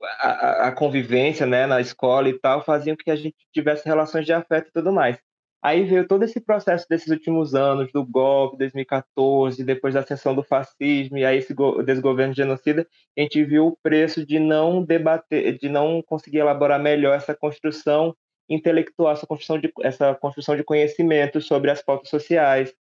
[0.05, 4.33] a, a, convivência né, na escola e tal, faziam que a gente tivesse relações de
[4.33, 5.19] afeto e tudo mais.
[5.63, 10.43] Aí veio todo esse processo desses últimos anos, do golpe, 2014, depois da ascensão do
[10.43, 12.85] fascismo, e aí esse desgoverno genocida,
[13.17, 18.13] a gente viu o preço de não debater, de não conseguir elaborar melhor essa construção
[18.49, 22.75] intelectual, essa construção de, essa construção de conhecimento sobre as pautas sociais,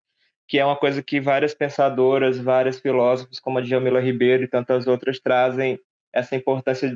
[0.47, 4.88] que é uma coisa que várias pensadoras, várias filósofos, como a Djamila Ribeiro e tantas
[4.88, 5.77] outras, trazem
[6.13, 6.89] essa importância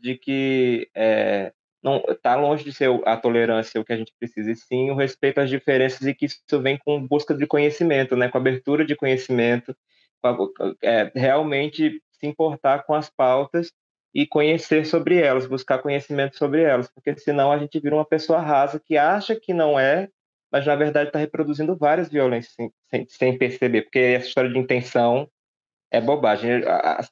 [0.00, 1.52] de que é,
[1.82, 4.96] não está longe de ser a tolerância o que a gente precisa, e sim o
[4.96, 8.96] respeito às diferenças e que isso vem com busca de conhecimento, né, com abertura de
[8.96, 9.76] conhecimento,
[10.82, 13.70] é, realmente se importar com as pautas
[14.14, 18.40] e conhecer sobre elas, buscar conhecimento sobre elas, porque senão a gente vira uma pessoa
[18.40, 20.08] rasa que acha que não é,
[20.50, 24.58] mas na verdade está reproduzindo várias violências sem, sem, sem perceber, porque essa história de
[24.58, 25.28] intenção
[25.94, 26.62] é bobagem.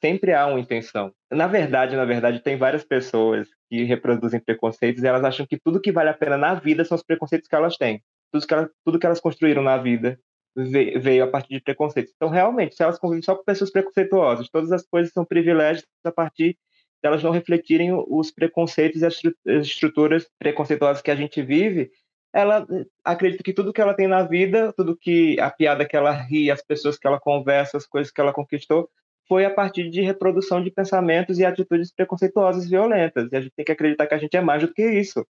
[0.01, 1.13] Sempre há uma intenção.
[1.31, 5.79] Na verdade, na verdade, tem várias pessoas que reproduzem preconceitos e elas acham que tudo
[5.79, 8.01] que vale a pena na vida são os preconceitos que elas têm.
[8.31, 10.19] Tudo que elas, tudo que elas construíram na vida
[10.55, 12.13] veio a partir de preconceitos.
[12.15, 16.11] Então, realmente, se elas convivem só com pessoas preconceituosas, todas as coisas são privilégios a
[16.11, 16.57] partir
[17.01, 19.21] delas não refletirem os preconceitos e as
[19.65, 21.89] estruturas preconceituosas que a gente vive,
[22.33, 22.65] ela
[23.03, 26.49] acredita que tudo que ela tem na vida, tudo que a piada que ela ri,
[26.49, 28.89] as pessoas que ela conversa, as coisas que ela conquistou,
[29.27, 33.31] foi a partir de reprodução de pensamentos e atitudes preconceituosas e violentas.
[33.31, 35.25] E a gente tem que acreditar que a gente é mais do que isso.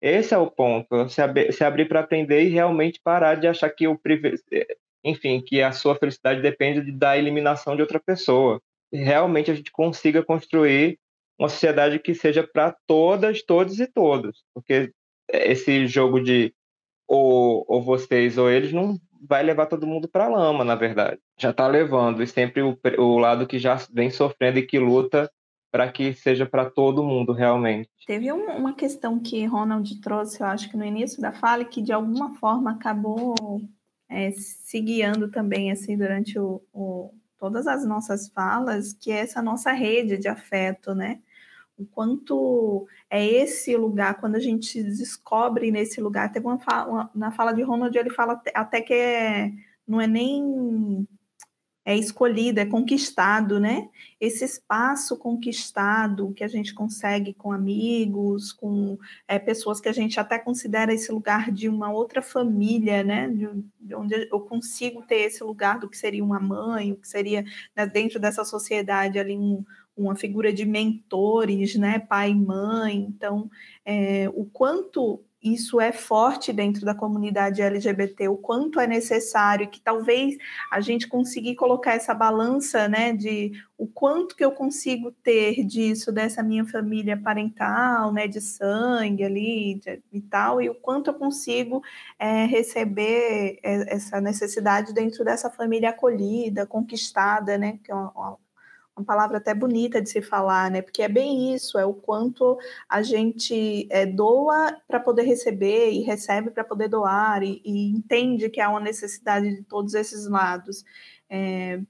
[0.00, 1.08] Esse é o ponto.
[1.08, 3.98] Se, ab se abrir para aprender e realmente parar de achar que o
[5.04, 8.60] enfim, que a sua felicidade depende da eliminação de outra pessoa.
[8.92, 10.98] Realmente a gente consiga construir
[11.38, 14.44] uma sociedade que seja para todas, todos e todos.
[14.54, 14.92] Porque
[15.32, 16.54] esse jogo de
[17.08, 21.20] ou, ou vocês ou eles não vai levar todo mundo para lama, na verdade.
[21.38, 25.30] Já está levando, e sempre o, o lado que já vem sofrendo e que luta
[25.70, 27.88] para que seja para todo mundo realmente.
[28.06, 31.80] Teve um, uma questão que Ronald trouxe, eu acho que no início da fala, que
[31.80, 33.34] de alguma forma acabou
[34.08, 39.40] é, se guiando também assim durante o, o, todas as nossas falas, que é essa
[39.40, 41.20] nossa rede de afeto, né?
[41.82, 47.30] O quanto é esse lugar, quando a gente descobre nesse lugar, teve uma fala, na
[47.30, 49.52] fala de Ronald, ele fala até que é,
[49.86, 51.06] não é nem
[51.84, 53.88] é escolhido, é conquistado, né?
[54.20, 60.20] Esse espaço conquistado que a gente consegue com amigos, com é, pessoas que a gente
[60.20, 63.28] até considera esse lugar de uma outra família, né?
[63.28, 63.48] De,
[63.80, 67.44] de onde eu consigo ter esse lugar do que seria uma mãe, o que seria
[67.74, 69.64] né, dentro dessa sociedade ali um,
[69.96, 72.96] uma figura de mentores, né, pai e mãe.
[72.96, 73.50] Então,
[73.84, 79.80] é, o quanto isso é forte dentro da comunidade LGBT, o quanto é necessário, que
[79.80, 80.36] talvez
[80.70, 86.12] a gente conseguir colocar essa balança, né, de o quanto que eu consigo ter disso,
[86.12, 91.14] dessa minha família parental, né, de sangue ali de, e tal, e o quanto eu
[91.14, 91.82] consigo
[92.18, 98.38] é, receber é, essa necessidade dentro dessa família acolhida, conquistada, né, que é uma,
[98.96, 100.82] uma palavra até bonita de se falar, né?
[100.82, 106.02] Porque é bem isso, é o quanto a gente é, doa para poder receber e
[106.02, 110.84] recebe para poder doar e, e, entende que há uma necessidade de todos esses lados.
[111.28, 111.80] É,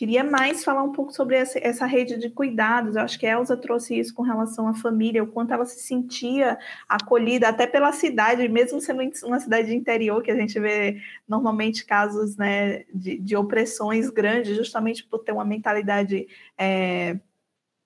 [0.00, 2.96] Queria mais falar um pouco sobre essa, rede de cuidados.
[2.96, 5.78] Eu acho que a Elza trouxe isso com relação à família, o quanto ela se
[5.78, 6.58] sentia
[6.88, 12.34] acolhida, até pela cidade, mesmo sendo uma cidade interior, que a gente vê normalmente casos
[12.38, 17.20] né, de, de opressões grandes, justamente por ter uma mentalidade é,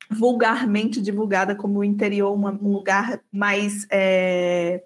[0.09, 3.88] vulgarmente divulgada como o interior, uma, um lugar mais.
[3.90, 4.85] É,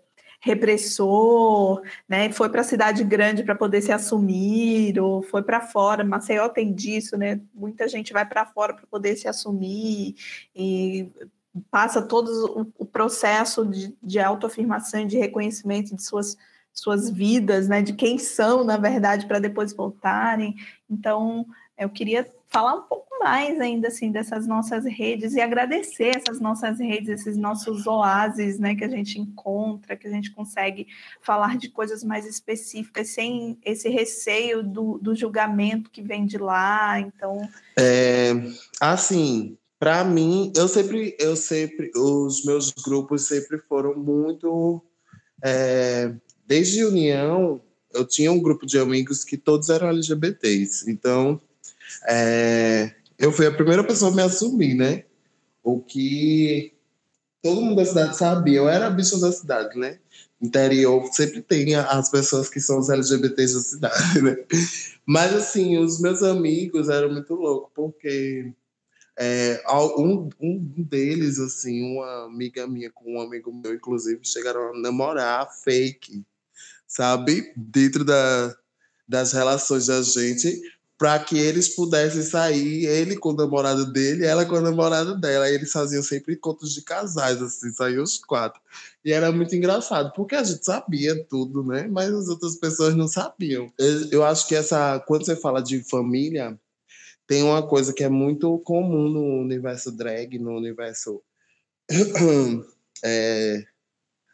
[0.49, 2.33] repressor, né?
[2.33, 6.05] Foi para a cidade grande para poder se assumir, ou foi para fora.
[6.05, 7.41] Maceió tem disso, né?
[7.55, 10.17] Muita gente vai para fora para poder se assumir
[10.55, 11.11] e
[11.71, 16.37] passa todo o, processo de, de autoafirmação, de reconhecimento de suas
[16.73, 17.83] suas vidas, né?
[17.83, 20.55] De quem são, na verdade, para depois voltarem.
[20.89, 21.45] Então,
[21.77, 26.79] eu queria falar um pouco mais ainda assim dessas nossas redes e agradecer essas nossas
[26.79, 30.87] redes, esses nossos oásis, né, que a gente encontra, que a gente consegue
[31.21, 36.99] falar de coisas mais específicas sem esse receio do, do julgamento que vem de lá.
[37.01, 37.37] Então,
[37.79, 38.33] é,
[38.81, 44.83] assim, para mim, eu sempre, eu sempre, os meus grupos sempre foram muito,
[45.45, 46.15] é,
[46.47, 47.61] desde união,
[47.93, 51.41] eu tinha um grupo de amigos que todos eram LGBTs, então
[52.07, 55.05] é, eu fui a primeira pessoa a me assumir, né?
[55.63, 56.73] O que
[57.43, 58.59] todo mundo da cidade sabia.
[58.59, 59.99] Eu era a bicha da cidade, né?
[60.41, 64.37] Interior sempre tem as pessoas que são os LGBTs da cidade, né?
[65.05, 68.53] Mas, assim, os meus amigos eram muito loucos, porque
[69.19, 69.61] é,
[69.99, 75.51] um, um deles, assim, uma amiga minha com um amigo meu, inclusive, chegaram a namorar
[75.65, 76.25] fake,
[76.87, 77.53] sabe?
[77.57, 78.55] Dentro da,
[79.09, 80.61] das relações da gente,
[80.99, 85.49] para que eles pudessem sair, ele com o namorado dele, ela com o namorado dela.
[85.49, 88.61] E eles faziam sempre encontros de casais, assim, saíam os quatro.
[89.05, 91.87] E era muito engraçado, porque a gente sabia tudo, né?
[91.87, 93.73] Mas as outras pessoas não sabiam.
[93.79, 96.59] Eu, eu acho que essa, quando você fala de família,
[97.29, 101.23] tem uma coisa que é muito comum no universo drag, no universo.
[103.05, 103.65] é,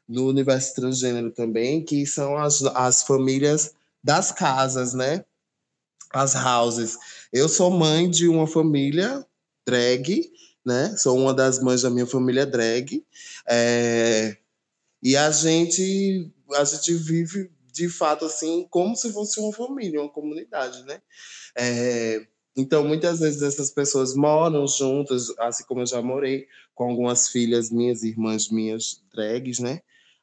[0.08, 5.24] no universo transgênero também, que são as, as famílias das casas, né?
[6.14, 6.96] As houses.
[7.32, 9.26] Eu sou mãe de uma família
[9.66, 10.30] drag,
[10.64, 10.94] né?
[10.96, 13.04] Sou uma das mães da minha família drag.
[13.48, 14.36] É...
[15.02, 20.08] E a gente, a gente vive de fato assim como se fosse uma família, uma
[20.08, 21.02] comunidade, né?
[21.56, 22.26] É...
[22.56, 27.68] Então, muitas vezes essas pessoas moram juntas, assim como eu já morei com algumas filhas
[27.68, 29.80] minhas, irmãs minhas drags, né?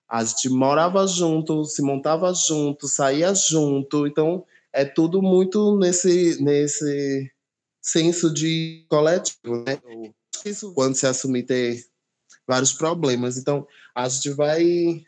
[0.07, 4.07] A gente morava junto, se montava junto, saía junto.
[4.07, 7.31] Então, é tudo muito nesse, nesse
[7.81, 9.79] senso de coletivo, né?
[10.45, 11.85] Isso quando se assumir ter
[12.47, 13.37] vários problemas.
[13.37, 15.03] Então, a gente vai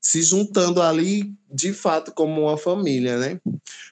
[0.00, 3.40] se juntando ali de fato como uma família, né?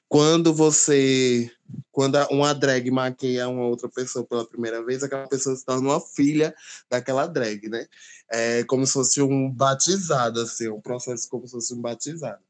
[0.08, 1.50] Quando você
[1.92, 6.00] quando uma drag maqueia uma outra pessoa pela primeira vez, aquela pessoa se torna uma
[6.00, 6.54] filha
[6.90, 7.86] daquela drag, né?
[8.28, 12.42] É como se fosse um batizado, assim, um processo como se fosse um batizado.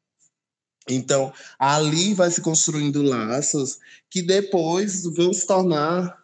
[0.94, 6.20] Então, ali vai se construindo laços que depois vão se tornar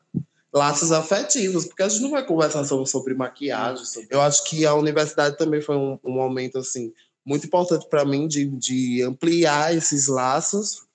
[0.52, 3.84] laços afetivos, porque a gente não vai conversar sobre, sobre maquiagem.
[3.84, 4.08] Sobre...
[4.10, 6.92] Eu acho que a universidade também foi um, um momento assim
[7.24, 10.86] muito importante para mim de, de ampliar esses laços,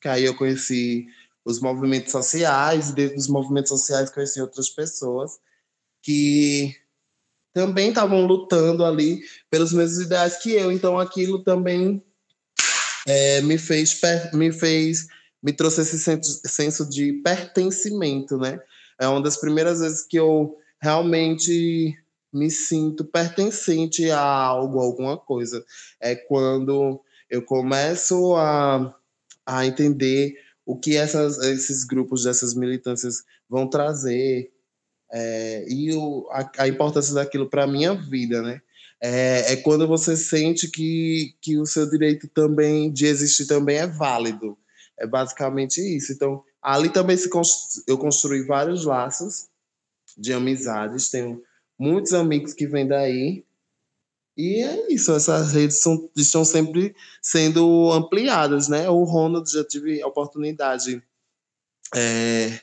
[0.00, 1.06] que aí eu conheci
[1.44, 5.38] os movimentos sociais, e dentro dos movimentos sociais conheci outras pessoas
[6.02, 6.76] que
[7.54, 12.04] também estavam lutando ali pelos mesmos ideais que eu, então aquilo também
[13.08, 13.98] é, me fez
[14.34, 15.06] me fez
[15.42, 15.98] me trouxe esse
[16.44, 18.60] senso de pertencimento, né?
[19.00, 21.96] É uma das primeiras vezes que eu realmente
[22.32, 25.64] me sinto pertencente a algo, alguma coisa.
[26.00, 28.94] É quando eu começo a,
[29.46, 30.34] a entender
[30.66, 34.52] o que essas, esses grupos dessas militâncias vão trazer
[35.10, 38.60] é, e o, a, a importância daquilo para a minha vida, né?
[39.00, 43.86] É, é, quando você sente que, que o seu direito também de existir também é
[43.86, 44.58] válido.
[44.98, 46.12] É basicamente isso.
[46.12, 49.46] Então, ali também se constru, eu construí vários laços
[50.16, 51.10] de amizades.
[51.10, 51.40] Tenho
[51.78, 53.44] muitos amigos que vêm daí.
[54.36, 58.88] E é isso, essas redes são, estão sempre sendo ampliadas, né?
[58.88, 61.02] O Ronald já tive a oportunidade
[61.94, 62.60] é,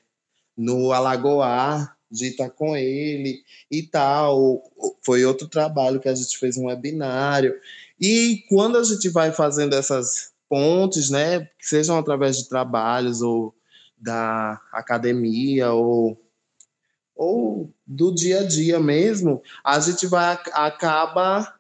[0.56, 4.64] no Alagoar de estar com ele e tal.
[5.04, 7.54] Foi outro trabalho que a gente fez um webinário.
[8.00, 13.54] E quando a gente vai fazendo essas pontes, né, sejam através de trabalhos ou
[13.98, 16.20] da academia ou
[17.16, 21.56] ou do dia a dia mesmo, a gente vai acaba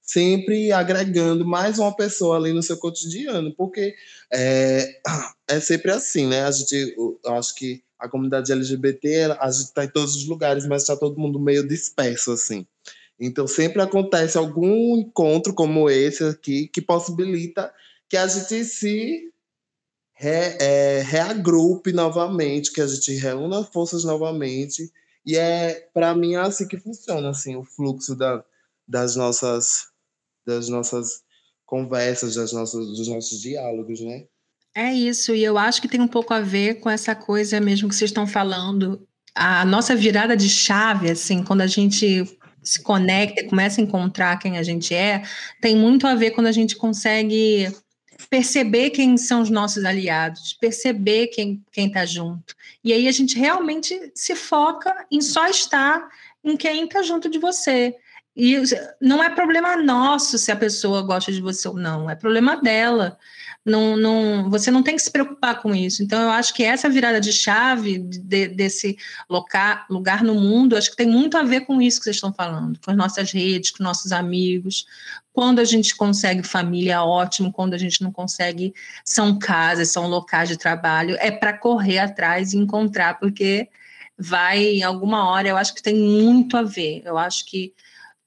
[0.00, 3.94] sempre agregando mais uma pessoa ali no seu cotidiano, porque
[4.32, 5.00] é,
[5.48, 6.44] é sempre assim, né?
[6.44, 10.66] A gente, eu acho que a comunidade LGBT, a gente está em todos os lugares,
[10.66, 12.66] mas está todo mundo meio disperso, assim.
[13.18, 17.72] Então, sempre acontece algum encontro como esse aqui que possibilita
[18.08, 19.32] que a gente se
[20.12, 24.92] re, é, reagrupe novamente, que a gente reúna forças novamente.
[25.24, 28.44] E é, para mim, é assim que funciona, assim, o fluxo da,
[28.86, 29.88] das nossas
[30.46, 31.24] das nossas
[31.64, 34.26] conversas, das nossas, dos nossos diálogos, né?
[34.74, 37.88] É isso, e eu acho que tem um pouco a ver com essa coisa mesmo
[37.88, 39.06] que vocês estão falando.
[39.34, 42.24] A nossa virada de chave, assim, quando a gente
[42.62, 45.22] se conecta e começa a encontrar quem a gente é,
[45.60, 47.72] tem muito a ver quando a gente consegue
[48.28, 52.54] perceber quem são os nossos aliados, perceber quem está junto.
[52.82, 56.08] E aí a gente realmente se foca em só estar
[56.42, 57.94] em quem está junto de você.
[58.36, 58.60] E
[59.00, 63.16] não é problema nosso se a pessoa gosta de você ou não, é problema dela.
[63.64, 66.02] Não, não, você não tem que se preocupar com isso.
[66.02, 68.98] Então, eu acho que essa virada de chave de, desse
[69.28, 72.32] local, lugar no mundo, acho que tem muito a ver com isso que vocês estão
[72.32, 74.84] falando, com as nossas redes, com nossos amigos.
[75.32, 77.50] Quando a gente consegue família, ótimo.
[77.50, 81.16] Quando a gente não consegue, são casas, são locais de trabalho.
[81.18, 83.68] É para correr atrás e encontrar, porque
[84.18, 87.02] vai, em alguma hora, eu acho que tem muito a ver.
[87.04, 87.72] Eu acho que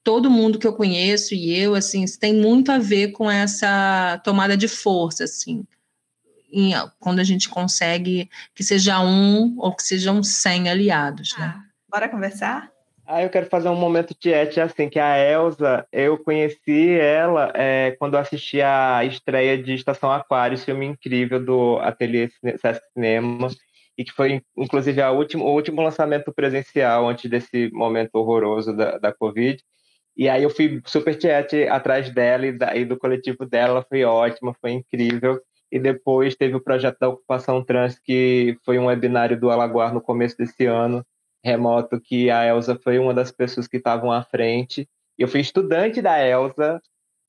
[0.08, 4.56] todo mundo que eu conheço e eu, assim, tem muito a ver com essa tomada
[4.56, 5.66] de força, assim,
[6.50, 11.54] em, quando a gente consegue que seja um ou que sejam cem aliados, né?
[11.54, 12.72] Ah, bora conversar?
[13.06, 17.92] Ah, eu quero fazer um momento tiete, assim, que a Elsa, eu conheci ela é,
[18.00, 22.30] quando eu assisti a estreia de Estação Aquário, filme incrível do Ateliê
[22.62, 23.50] Sesc Cinema,
[23.98, 28.98] e que foi, inclusive, a último, o último lançamento presencial antes desse momento horroroso da,
[28.98, 29.62] da Covid.
[30.18, 34.04] E aí eu fui super tiete atrás dela e, da, e do coletivo dela, foi
[34.04, 35.40] ótima, foi incrível.
[35.72, 40.02] E depois teve o projeto da ocupação trans, que foi um webinário do Alagoar no
[40.02, 41.06] começo desse ano,
[41.44, 44.90] remoto, que a Elsa foi uma das pessoas que estavam à frente.
[45.20, 46.82] Eu fui estudante da Elsa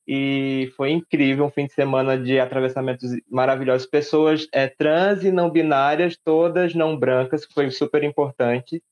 [0.06, 3.86] e foi incrível, um fim de semana de atravessamentos maravilhosos.
[3.86, 8.82] Pessoas é, trans e não binárias, todas não brancas, foi super importante,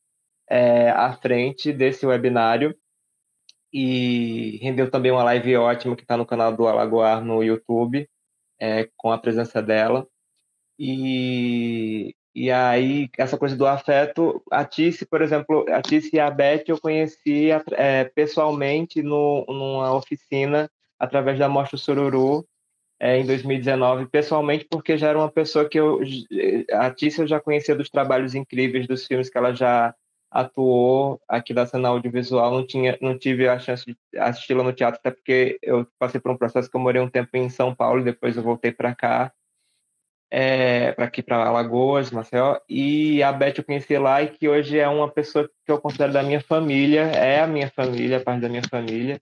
[0.51, 2.77] é, à frente desse webinário
[3.79, 8.09] e rendeu também uma live ótima que está no canal do Alagoar no YouTube,
[8.59, 10.09] é, com a presença dela.
[10.79, 16.31] E, e aí, essa coisa do afeto, a Tice, por exemplo, a Tice e a
[16.31, 22.49] Beth eu conheci é, pessoalmente no, numa oficina através da Mostra Sururu,
[22.99, 26.01] é, em 2019, pessoalmente, porque já era uma pessoa que eu.
[26.73, 29.95] A Tice eu já conhecia dos trabalhos incríveis, dos filmes que ela já
[30.31, 35.01] atuou aqui da cena audiovisual, não tinha, não tive a chance de assisti-la no teatro,
[35.01, 38.05] até porque eu passei por um processo que eu morei um tempo em São Paulo,
[38.05, 39.33] depois eu voltei para cá,
[40.31, 44.79] é, para aqui para Alagoas, Maceió, e a Beth eu conheci lá e que hoje
[44.79, 48.49] é uma pessoa que eu considero da minha família, é a minha família, parte da
[48.49, 49.19] minha família,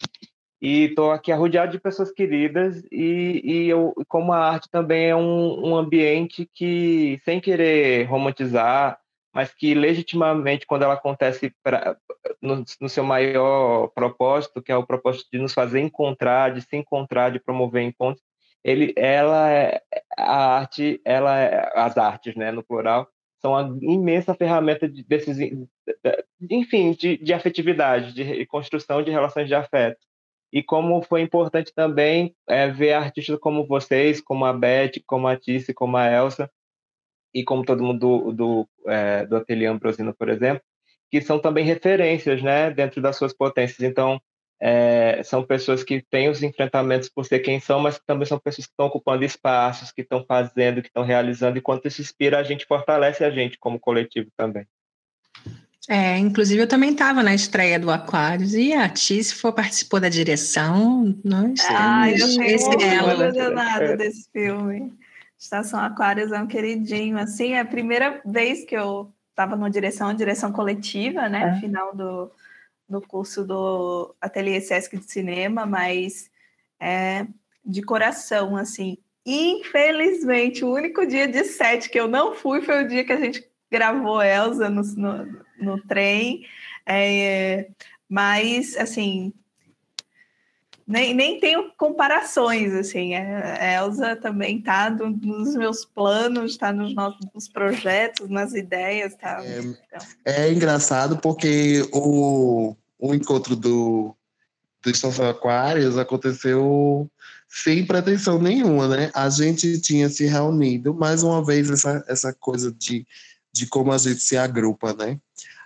[0.61, 5.17] e estou aqui arrodeado de pessoas queridas e, e eu, como a arte também é
[5.17, 8.99] um, um ambiente que, sem querer romantizar,
[9.35, 11.97] mas que legitimamente, quando ela acontece pra,
[12.41, 16.77] no, no, seu maior propósito, que é o propósito de nos fazer encontrar, de se
[16.77, 18.25] encontrar, de promover encontros,
[18.63, 19.83] ele, ela é,
[20.17, 23.09] a arte, ela é, as artes, né, no plural,
[23.41, 25.37] são uma imensa ferramenta de, desses,
[26.49, 29.99] enfim, de, de afetividade, de construção de relações de afeto.
[30.53, 35.37] E como foi importante também é, ver artistas como vocês, como a Beth, como a
[35.37, 36.49] Tice, como a Elsa,
[37.35, 40.63] e como todo mundo do, do, é, do Ateliê Ambrosino, por exemplo,
[41.11, 43.81] que são também referências né, dentro das suas potências.
[43.81, 44.21] Então,
[44.61, 48.67] é, são pessoas que têm os enfrentamentos por ser quem são, mas também são pessoas
[48.67, 52.43] que estão ocupando espaços, que estão fazendo, que estão realizando, e quando isso inspira, a
[52.43, 54.67] gente fortalece a gente como coletivo também.
[55.87, 61.15] É, inclusive eu também estava na estreia do Aquários e a Tice participou da direção.
[61.23, 62.27] Nós ah, eu
[63.31, 64.95] tenho nada desse filme.
[65.45, 70.15] Estação Aquários é um queridinho, assim, é a primeira vez que eu estava numa direção,
[70.15, 71.61] direção coletiva, né, é.
[71.61, 72.33] final do,
[72.89, 76.31] do curso do Ateliê Sesc de Cinema, mas
[76.81, 77.27] é
[77.63, 78.97] de coração, assim.
[79.27, 83.21] Infelizmente, o único dia de sete que eu não fui foi o dia que a
[83.21, 86.47] gente gravou Elsa no, no, no trem,
[86.87, 87.69] é,
[88.09, 89.31] mas, assim,
[90.87, 93.15] nem, nem tenho comparações, assim.
[93.15, 99.15] É, a Elsa também está nos meus planos, está nos nossos projetos, nas ideias.
[99.15, 99.43] Tá?
[99.45, 100.07] É, então.
[100.25, 104.15] é engraçado porque o, o encontro do,
[104.83, 107.11] do Estação Aquários aconteceu
[107.49, 109.11] sem pretensão nenhuma, né?
[109.15, 113.07] A gente tinha se reunido, mais uma vez, essa, essa coisa de
[113.55, 115.19] de como a gente se agrupa, né?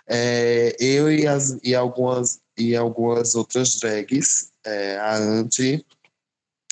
[0.07, 5.85] É, eu e, as, e, algumas, e algumas outras drags, é, a Anti,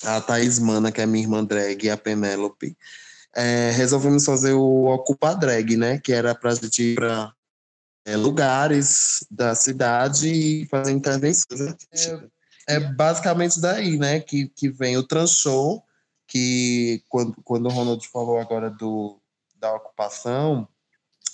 [0.03, 2.77] a Thaís Mana, que é minha irmã drag, e a Penélope,
[3.35, 5.99] é, resolvemos fazer o Ocupa Drag, né?
[5.99, 7.31] Que era para a gente ir para
[8.05, 11.75] é, lugares da cidade e fazer intervenções.
[11.91, 14.19] É, é, basicamente daí, né?
[14.19, 15.83] Que, que vem o Transhow,
[16.27, 19.19] que quando, quando o Ronald falou agora do,
[19.55, 20.67] da ocupação,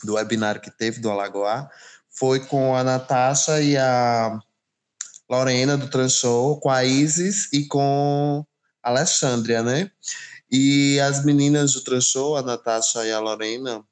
[0.03, 1.69] do webinário que teve do Alagoa,
[2.09, 4.39] foi com a Natasha e a
[5.33, 8.45] Lorena do Transhow, com a Isis e com
[8.83, 9.89] a Alexandria, né?
[10.51, 13.83] E as meninas do Transhow, a Natasha e a Lorena,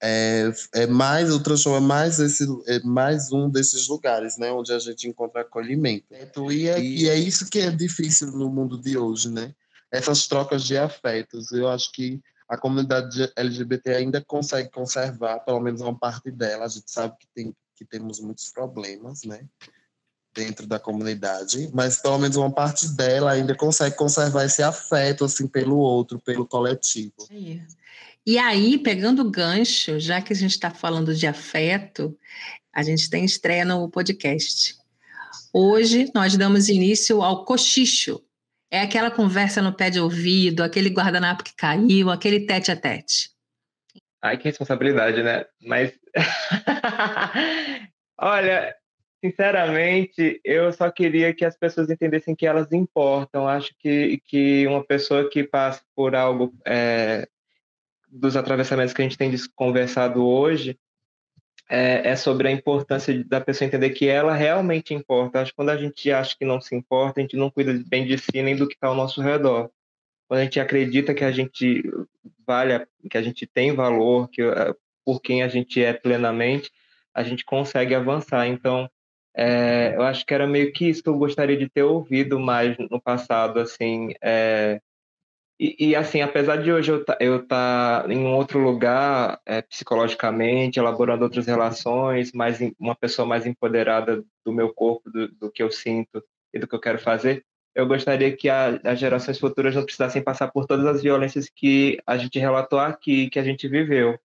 [0.00, 4.72] é, é mais o Transhow é mais esse é mais um desses lugares, né, onde
[4.72, 6.06] a gente encontra acolhimento.
[6.52, 9.54] E é, e é isso que é difícil no mundo de hoje, né?
[9.90, 11.50] Essas trocas de afetos.
[11.52, 16.66] Eu acho que a comunidade LGBT ainda consegue conservar, pelo menos uma parte dela.
[16.66, 19.48] A gente sabe que tem que temos muitos problemas, né?
[20.34, 25.46] Dentro da comunidade, mas pelo menos uma parte dela ainda consegue conservar esse afeto assim
[25.46, 27.14] pelo outro, pelo coletivo.
[28.26, 32.16] E aí, pegando o gancho, já que a gente está falando de afeto,
[32.72, 34.76] a gente tem estreia no podcast.
[35.52, 38.20] Hoje nós damos início ao cochicho.
[38.70, 43.30] É aquela conversa no pé de ouvido, aquele guardanapo que caiu, aquele tete a tete.
[44.20, 45.44] Ai, que responsabilidade, né?
[45.60, 45.92] Mas.
[48.18, 48.74] Olha,
[49.24, 53.48] Sinceramente, eu só queria que as pessoas entendessem que elas importam.
[53.48, 57.26] Acho que, que uma pessoa que passa por algo é,
[58.06, 60.78] dos atravessamentos que a gente tem conversado hoje
[61.70, 65.40] é, é, sobre a importância da pessoa entender que ela realmente importa.
[65.40, 68.06] Acho que quando a gente acha que não se importa, a gente não cuida bem
[68.06, 69.70] de si nem do que está ao nosso redor.
[70.28, 71.82] Quando a gente acredita que a gente
[72.46, 74.42] vale, que a gente tem valor, que
[75.02, 76.70] por quem a gente é plenamente,
[77.14, 78.46] a gente consegue avançar.
[78.46, 78.86] Então,
[79.36, 82.76] é, eu acho que era meio que isso que eu gostaria de ter ouvido mais
[82.78, 84.14] no passado, assim.
[84.22, 84.80] É,
[85.58, 87.00] e, e, assim, apesar de hoje eu
[87.40, 93.46] estar tá em um outro lugar é, psicologicamente, elaborando outras relações, mais uma pessoa mais
[93.46, 96.22] empoderada do meu corpo, do, do, que eu sinto
[96.52, 100.22] e do que eu quero fazer, eu gostaria que a, as gerações futuras não precisassem
[100.22, 104.18] passar por todas as violências que a gente relatou aqui, que a gente viveu.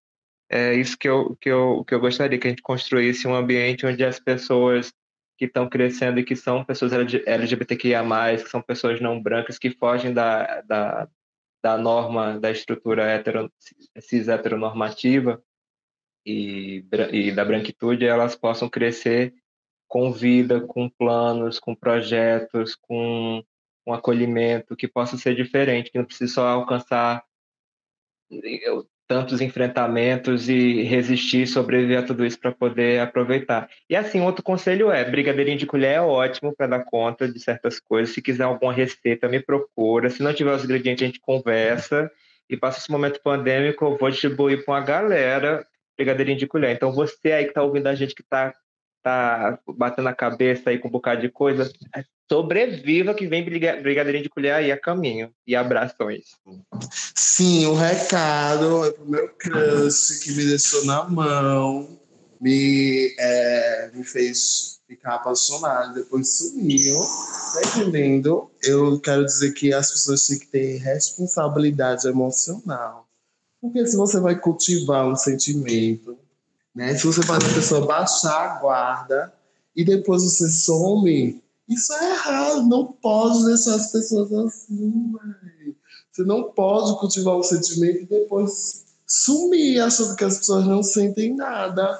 [0.50, 3.86] É isso que eu, que eu, que eu gostaria, que a gente construísse um ambiente
[3.86, 4.92] onde as pessoas
[5.40, 8.04] que estão crescendo e que são pessoas LGBTQIA+,
[8.38, 11.10] que são pessoas não brancas, que fogem da, da,
[11.64, 13.50] da norma, da estrutura hetero,
[13.98, 15.42] cis heteronormativa
[16.26, 16.84] e,
[17.14, 19.34] e da branquitude, elas possam crescer
[19.88, 23.42] com vida, com planos, com projetos, com
[23.88, 27.24] um acolhimento que possa ser diferente, que não precise só alcançar
[29.10, 33.68] tantos enfrentamentos e resistir, sobreviver a tudo isso para poder aproveitar.
[33.90, 37.80] E assim, outro conselho é, brigadeirinho de colher é ótimo para dar conta de certas
[37.80, 38.14] coisas.
[38.14, 40.12] Se quiser alguma receita, me procura.
[40.12, 42.12] Se não tiver os ingredientes, a gente conversa.
[42.48, 45.66] E passa esse momento pandêmico, eu vou distribuir para uma galera
[45.98, 46.76] brigadeirinho de colher.
[46.76, 48.54] Então, você aí que está ouvindo a gente que está
[49.02, 51.72] tá batendo a cabeça aí com um bocado de coisa,
[52.32, 55.32] sobreviva que vem brigadeirinho de colher aí a caminho.
[55.48, 56.26] E abrações.
[57.16, 62.00] Sim, o recado é pro meu crush que me deixou na mão,
[62.40, 67.00] me, é, me fez ficar apaixonado, depois sumiu.
[67.54, 68.50] Tá entendendo?
[68.64, 73.08] Eu quero dizer que as pessoas têm que ter responsabilidade emocional.
[73.62, 76.18] Porque se você vai cultivar um sentimento,
[76.76, 76.96] né?
[76.96, 79.34] Se você faz a pessoa baixar a guarda
[79.76, 82.68] e depois você some, isso é errado.
[82.68, 85.76] Não pode deixar as pessoas assim, mãe.
[86.12, 91.36] Você não pode cultivar um sentimento e depois sumir achando que as pessoas não sentem
[91.36, 92.00] nada.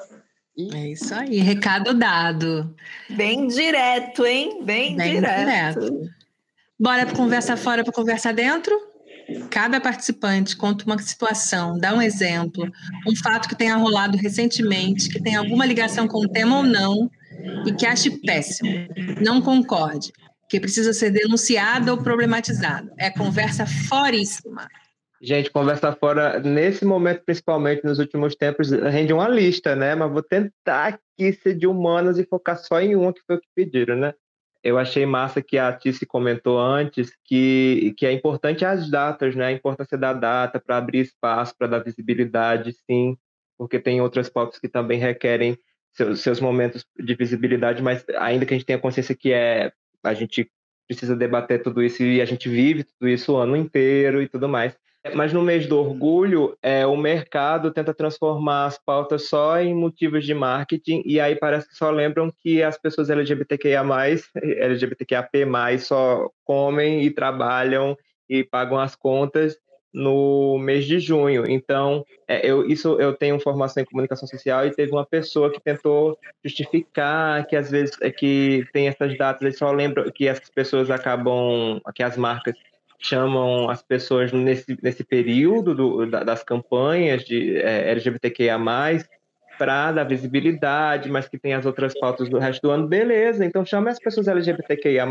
[0.74, 2.74] É isso aí, recado dado.
[3.08, 4.62] Bem direto, hein?
[4.64, 5.80] Bem, Bem direto.
[5.80, 6.10] direto.
[6.78, 8.89] Bora para conversa fora para conversa dentro?
[9.50, 12.70] Cada participante conta uma situação, dá um exemplo,
[13.06, 17.10] um fato que tenha rolado recentemente, que tem alguma ligação com o tema ou não,
[17.66, 18.70] e que ache péssimo,
[19.20, 20.12] não concorde,
[20.48, 22.90] que precisa ser denunciado ou problematizado.
[22.98, 24.68] É conversa foríssima.
[25.22, 29.94] Gente, conversa fora, nesse momento, principalmente nos últimos tempos, rende uma lista, né?
[29.94, 33.40] Mas vou tentar aqui ser de humanas e focar só em uma que foi o
[33.40, 34.14] que pediram, né?
[34.62, 39.46] Eu achei massa que a Tice comentou antes que, que é importante as datas, né?
[39.46, 43.16] A importância da data para abrir espaço, para dar visibilidade, sim,
[43.56, 45.58] porque tem outras pautas que também requerem
[45.92, 50.14] seus, seus momentos de visibilidade, mas ainda que a gente tenha consciência que é a
[50.14, 50.50] gente
[50.86, 54.48] precisa debater tudo isso e a gente vive tudo isso o ano inteiro e tudo
[54.48, 54.76] mais.
[55.14, 60.26] Mas no mês do orgulho, é, o mercado tenta transformar as pautas só em motivos
[60.26, 63.82] de marketing, e aí parece que só lembram que as pessoas LGBTQIA,
[64.44, 65.30] LGBTQIAP,
[65.80, 67.96] só comem e trabalham
[68.28, 69.56] e pagam as contas
[69.92, 71.44] no mês de junho.
[71.48, 75.60] Então, é, eu, isso eu tenho formação em comunicação social e teve uma pessoa que
[75.60, 80.38] tentou justificar que às vezes é que tem essas datas, eles só lembram que as
[80.50, 82.54] pessoas acabam, que as marcas
[83.00, 88.58] chamam as pessoas nesse, nesse período do, das campanhas de é, LGBTQIA+,
[89.58, 93.64] para dar visibilidade, mas que tem as outras pautas do resto do ano, beleza, então
[93.64, 95.06] chama as pessoas LGBTQIA+,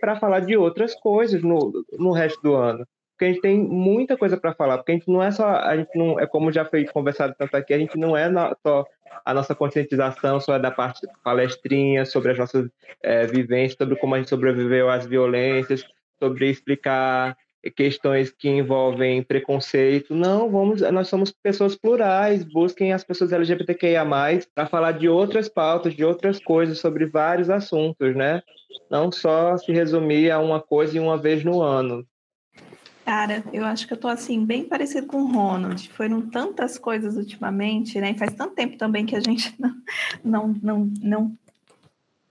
[0.00, 2.86] para falar de outras coisas no, no resto do ano.
[3.12, 5.76] Porque a gente tem muita coisa para falar, porque a gente não é só, a
[5.76, 8.28] gente não, é como já foi conversado tanto aqui, a gente não é
[8.66, 8.84] só
[9.24, 12.68] a nossa conscientização só é da parte palestrinha, sobre as nossas
[13.02, 15.84] é, vivências, sobre como a gente sobreviveu às violências,
[16.24, 17.36] sobre explicar
[17.76, 20.14] questões que envolvem preconceito.
[20.14, 24.04] Não, vamos, nós somos pessoas plurais, busquem as pessoas LGBTQIA+,
[24.54, 28.42] para falar de outras pautas, de outras coisas, sobre vários assuntos, né?
[28.90, 32.06] Não só se resumir a uma coisa e uma vez no ano.
[33.04, 35.90] Cara, eu acho que eu tô assim, bem parecido com o Ronald.
[35.90, 38.12] Foram tantas coisas ultimamente, né?
[38.12, 39.74] E faz tanto tempo também que a gente não,
[40.24, 41.38] não, não, não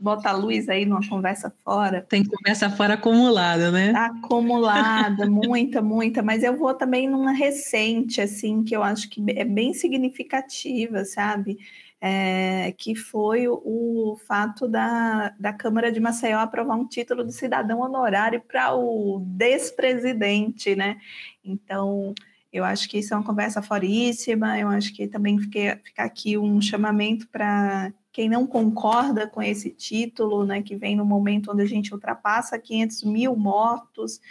[0.04, 2.06] bota a luz aí numa conversa fora.
[2.10, 3.94] Tem conversa fora acumulada, né?
[3.96, 6.22] Acumulada, muita, muita.
[6.22, 11.58] Mas eu vou também numa recente, assim, que eu acho que é bem significativa, sabe?
[12.02, 17.32] É, que foi o, o, fato da, da Câmara de Maceió aprovar um título de
[17.32, 20.98] cidadão honorário para o despresidente, né?
[21.46, 22.14] Então,
[22.52, 26.38] eu acho que isso é uma conversa foríssima, eu acho que também fica, fica aqui
[26.38, 31.64] um chamamento para quem não concorda com esse título, né, que vem no momento onde
[31.64, 34.22] a gente ultrapassa 500 mil mortos,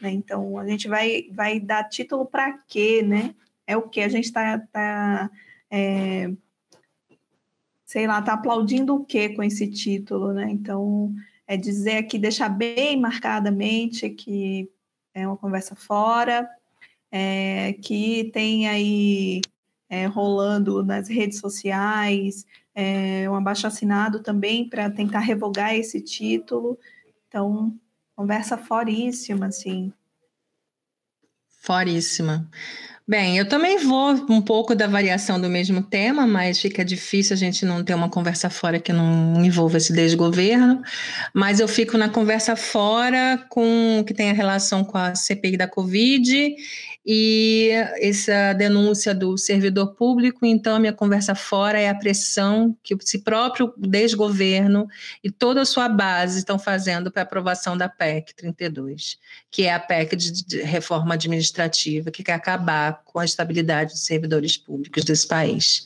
[0.00, 3.34] né, então a gente vai, vai dar título para quê, né?
[3.66, 5.30] É o que a gente está, tá,
[5.68, 6.30] é,
[7.84, 10.48] sei lá, está aplaudindo o quê com esse título, né?
[10.48, 11.12] Então
[11.46, 14.70] é dizer aqui, deixar bem marcadamente que
[15.14, 16.48] é uma conversa fora,
[17.10, 19.40] é, que tem aí
[19.92, 26.78] é, rolando nas redes sociais é, um abaixo-assinado também para tentar revogar esse título.
[27.28, 27.74] Então,
[28.16, 29.92] conversa foríssima, assim.
[31.60, 32.48] Foríssima.
[33.06, 37.36] Bem, eu também vou um pouco da variação do mesmo tema, mas fica difícil a
[37.36, 40.80] gente não ter uma conversa fora que não envolva esse desgoverno.
[41.34, 45.68] Mas eu fico na conversa fora com que tem a relação com a CPI da
[45.68, 46.54] Covid
[47.04, 53.18] e essa denúncia do servidor público, então minha conversa fora é a pressão que esse
[53.18, 54.86] próprio desgoverno
[55.22, 59.18] e toda a sua base estão fazendo para a aprovação da PEC 32,
[59.50, 64.56] que é a PEC de reforma administrativa, que quer acabar com a estabilidade dos servidores
[64.56, 65.84] públicos desse país.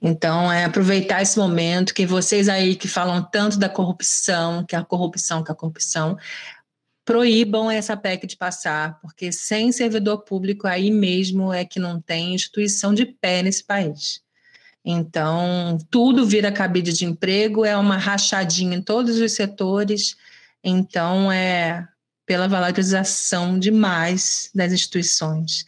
[0.00, 4.84] Então, é aproveitar esse momento que vocês aí que falam tanto da corrupção, que a
[4.84, 6.16] corrupção, que a corrupção,
[7.04, 12.34] proíbam essa PEC de passar, porque sem servidor público aí mesmo é que não tem
[12.34, 14.22] instituição de pé nesse país.
[14.84, 20.16] Então, tudo vira cabide de emprego, é uma rachadinha em todos os setores.
[20.62, 21.86] Então, é
[22.26, 25.64] pela valorização demais das instituições.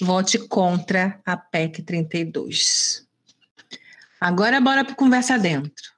[0.00, 3.06] Vote contra a PEC 32.
[4.20, 5.97] Agora, bora para conversa dentro.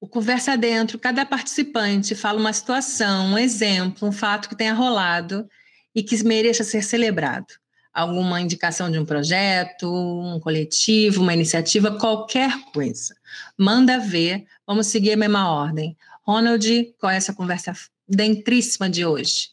[0.00, 5.46] O Conversa Dentro, cada participante fala uma situação, um exemplo, um fato que tenha rolado
[5.94, 7.48] e que mereça ser celebrado.
[7.92, 13.14] Alguma indicação de um projeto, um coletivo, uma iniciativa, qualquer coisa.
[13.58, 15.94] Manda ver, vamos seguir a mesma ordem.
[16.22, 17.74] Ronald, qual é essa conversa
[18.08, 19.50] dentríssima de hoje?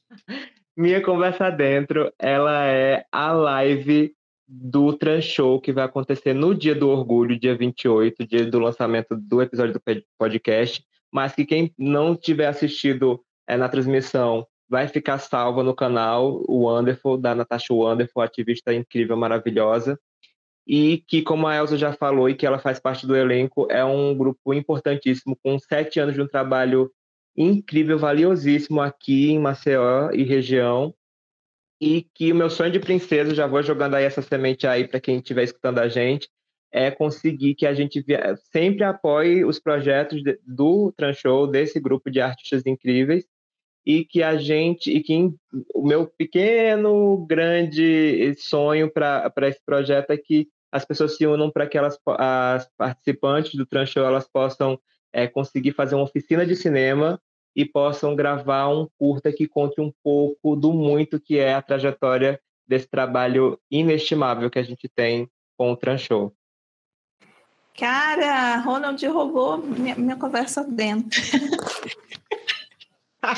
[0.77, 4.15] Minha conversa dentro, ela é a live
[4.47, 9.15] do Trans Show que vai acontecer no dia do orgulho, dia 28, dia do lançamento
[9.15, 9.81] do episódio do
[10.17, 16.43] podcast, mas que quem não tiver assistido é, na transmissão vai ficar salvo no canal,
[16.47, 19.99] o Wonderful, da Natasha Wonderful, ativista incrível, maravilhosa,
[20.67, 23.83] e que, como a Elsa já falou, e que ela faz parte do elenco, é
[23.85, 26.91] um grupo importantíssimo, com sete anos de um trabalho
[27.35, 30.93] incrível, valiosíssimo aqui em Maceió e região,
[31.79, 34.99] e que o meu sonho de princesa, já vou jogando aí essa semente aí para
[34.99, 36.29] quem estiver escutando a gente,
[36.71, 38.03] é conseguir que a gente
[38.51, 43.25] sempre apoie os projetos do Transhow, desse grupo de artistas incríveis,
[43.85, 45.31] e que a gente, e que
[45.73, 51.65] o meu pequeno, grande sonho para esse projeto é que as pessoas se unam para
[51.65, 54.77] que elas, as participantes do Transhow elas possam
[55.13, 57.19] é, conseguir fazer uma oficina de cinema
[57.57, 62.39] e possam gravar um curta que conte um pouco do muito que é a trajetória
[62.67, 65.27] desse trabalho inestimável que a gente tem
[65.57, 66.31] com o Transhow.
[67.75, 71.19] Cara, Ronald roubou minha, minha conversa dentro.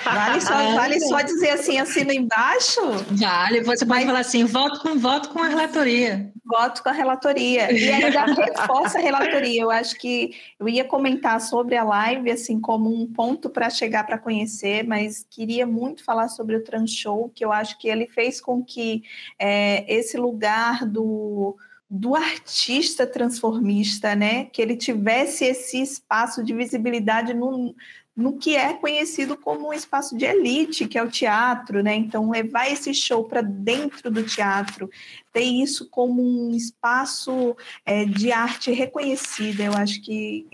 [0.04, 2.82] Vale só, ah, vale só dizer assim, assina embaixo?
[3.12, 6.32] Vale, você pode falar assim, voto com voto com a relatoria.
[6.46, 7.72] Voto com a relatoria.
[7.72, 9.62] E ainda reforça a relatoria.
[9.62, 14.06] Eu acho que eu ia comentar sobre a live, assim, como um ponto para chegar
[14.06, 18.40] para conhecer, mas queria muito falar sobre o Transhow, que eu acho que ele fez
[18.40, 19.04] com que
[19.38, 21.58] é, esse lugar do
[21.92, 24.46] do artista transformista, né?
[24.46, 27.74] Que ele tivesse esse espaço de visibilidade no,
[28.20, 31.95] no que é conhecido como um espaço de elite, que é o teatro, né?
[31.95, 34.89] Então, levar esse show para dentro do teatro,
[35.32, 37.56] ter isso como um espaço
[37.86, 39.64] é, de arte reconhecida.
[39.64, 40.48] Eu acho que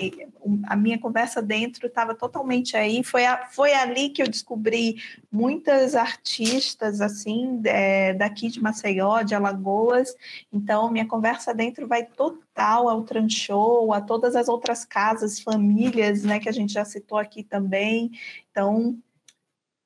[0.68, 3.04] a minha conversa dentro estava totalmente aí.
[3.04, 4.98] Foi, a, foi ali que eu descobri
[5.32, 10.16] muitas artistas assim é, daqui de Maceió, de Alagoas.
[10.52, 16.40] Então, minha conversa dentro vai total ao Transhow, a todas as outras casas, famílias, né,
[16.40, 18.12] que a gente já citou aqui também.
[18.52, 18.98] Então,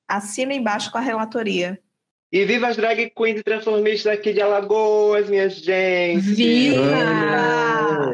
[0.07, 1.79] assina embaixo com a relatoria.
[2.31, 6.19] E viva as drag queens transformistas aqui de Alagoas, minha gente!
[6.35, 8.13] Viva!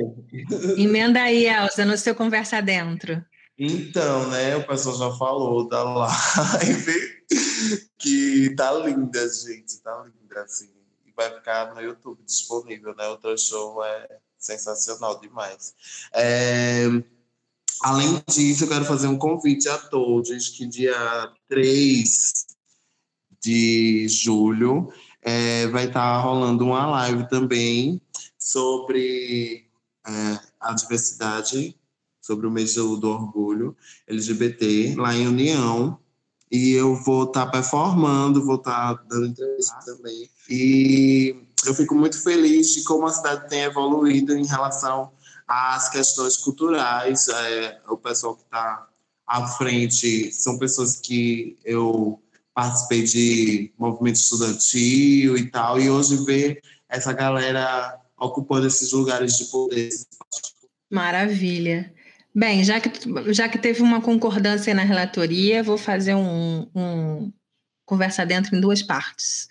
[0.78, 3.22] Emenda aí, Elza, no seu Conversa Dentro.
[3.60, 7.24] Então, né, o pessoal já falou da live
[8.00, 10.70] que tá linda, gente, tá linda, assim.
[11.06, 13.10] E vai ficar no YouTube disponível, né?
[13.10, 14.08] O teu show é
[14.40, 15.74] sensacional demais.
[16.14, 16.86] É...
[17.82, 20.96] Além disso, eu quero fazer um convite a todos que dia
[21.50, 22.55] 3
[23.46, 24.92] de julho
[25.22, 28.02] é, vai estar tá rolando uma live também
[28.40, 29.68] sobre
[30.08, 31.78] é, a diversidade,
[32.20, 33.78] sobre o mês do, orgulho
[34.08, 36.00] LGBT lá em União.
[36.52, 40.30] E eu vou estar tá performando, vou estar tá dando entrevista também.
[40.50, 41.36] E
[41.66, 45.12] eu fico muito feliz de como a cidade tem evoluído em relação
[45.48, 47.28] às questões culturais.
[47.28, 48.88] É, o pessoal que está
[49.28, 52.20] à frente são pessoas que eu
[52.56, 59.46] participei de movimento estudantil e tal, e hoje ver essa galera ocupando esses lugares de
[59.46, 59.90] poder.
[60.90, 61.94] Maravilha.
[62.34, 62.90] Bem, já que,
[63.34, 67.32] já que teve uma concordância na relatoria, vou fazer um, um
[67.86, 69.48] conversa dentro em duas partes.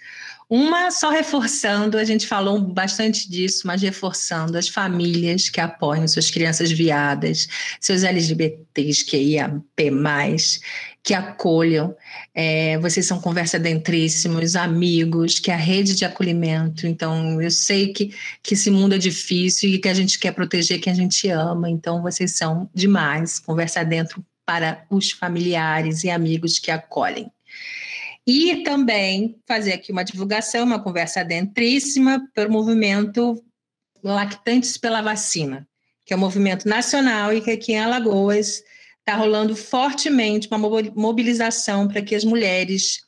[0.57, 6.31] Uma só reforçando, a gente falou bastante disso, mas reforçando as famílias que apoiam suas
[6.31, 7.49] crianças viadas,
[7.81, 9.91] seus LGBTs que ia P+,
[11.03, 11.97] que acolham.
[12.33, 16.87] É, vocês são conversa dentríssimos, amigos, que é a rede de acolhimento.
[16.87, 20.79] Então, eu sei que, que esse mundo é difícil e que a gente quer proteger
[20.79, 21.69] quem a gente ama.
[21.69, 23.41] Então, vocês são demais.
[23.41, 27.29] Conversa dentro para os familiares e amigos que acolhem.
[28.27, 33.43] E também fazer aqui uma divulgação, uma conversa dentríssima para o movimento
[34.03, 35.69] Lactantes pela Vacina,
[36.05, 38.63] que é um movimento nacional e que aqui em Alagoas
[38.99, 43.01] está rolando fortemente uma mobilização para que as mulheres,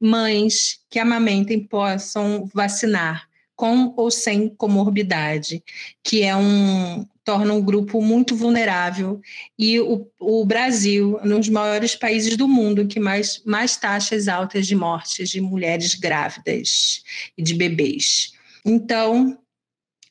[0.00, 5.62] mães que amamentem, possam vacinar com ou sem comorbidade,
[6.02, 9.20] que é um, torna um grupo muito vulnerável
[9.58, 14.66] e o, o Brasil, um dos maiores países do mundo que mais, mais taxas altas
[14.66, 17.02] de mortes de mulheres grávidas
[17.36, 18.32] e de bebês.
[18.64, 19.38] Então,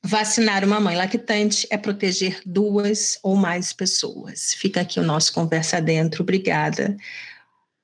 [0.04, 4.54] vacinar uma mãe lactante é proteger duas ou mais pessoas.
[4.56, 6.24] Fica aqui o nosso conversa dentro.
[6.24, 6.98] Obrigada.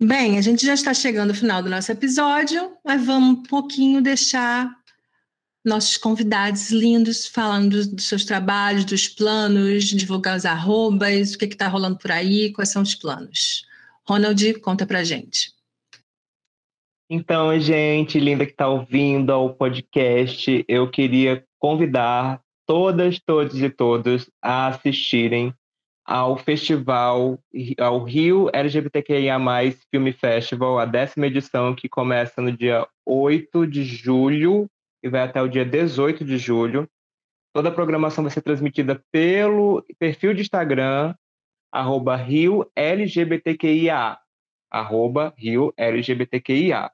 [0.02, 4.02] Bem, a gente já está chegando ao final do nosso episódio, mas vamos um pouquinho
[4.02, 4.79] deixar
[5.70, 11.68] nossos convidados lindos falando dos seus trabalhos, dos planos, divulgar os arrobas, o que está
[11.68, 13.66] rolando por aí, quais são os planos.
[14.08, 15.54] Ronald, conta pra gente.
[17.10, 24.30] Então, gente linda que está ouvindo ao podcast, eu queria convidar todas, todos e todos
[24.42, 25.54] a assistirem
[26.06, 27.40] ao festival,
[27.80, 29.38] ao Rio LGBTQIA+,
[29.92, 34.68] Filme Festival, a décima edição que começa no dia 8 de julho
[35.04, 36.89] e vai até o dia 18 de julho.
[37.54, 41.16] Toda a programação vai ser transmitida pelo perfil de Instagram,
[41.72, 44.18] arroba Rio LGBTQIA,
[44.72, 46.91] arroba Rio LGBTQIA.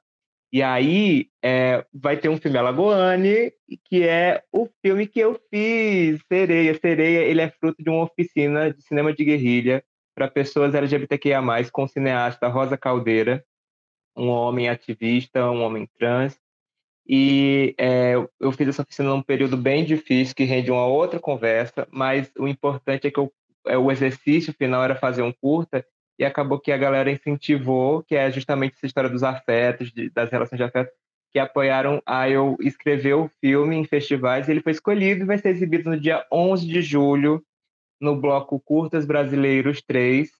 [0.52, 3.52] E aí é, vai ter um filme Alagoane,
[3.84, 6.74] que é o filme que eu fiz, Sereia.
[6.74, 9.84] Sereia, ele é fruto de uma oficina de cinema de guerrilha
[10.14, 13.44] para pessoas LGBTQIA+, com o cineasta Rosa Caldeira,
[14.16, 16.38] um homem ativista, um homem trans,
[17.08, 21.86] e é, eu fiz essa oficina num período bem difícil, que rende uma outra conversa,
[21.90, 23.32] mas o importante é que eu,
[23.66, 25.84] é, o exercício final era fazer um curta,
[26.18, 30.30] e acabou que a galera incentivou, que é justamente essa história dos afetos, de, das
[30.30, 30.90] relações de afeto,
[31.30, 34.48] que apoiaram a eu escrever o filme em festivais.
[34.48, 37.44] Ele foi escolhido e vai ser exibido no dia 11 de julho
[38.00, 40.30] no bloco Curtas Brasileiros 3.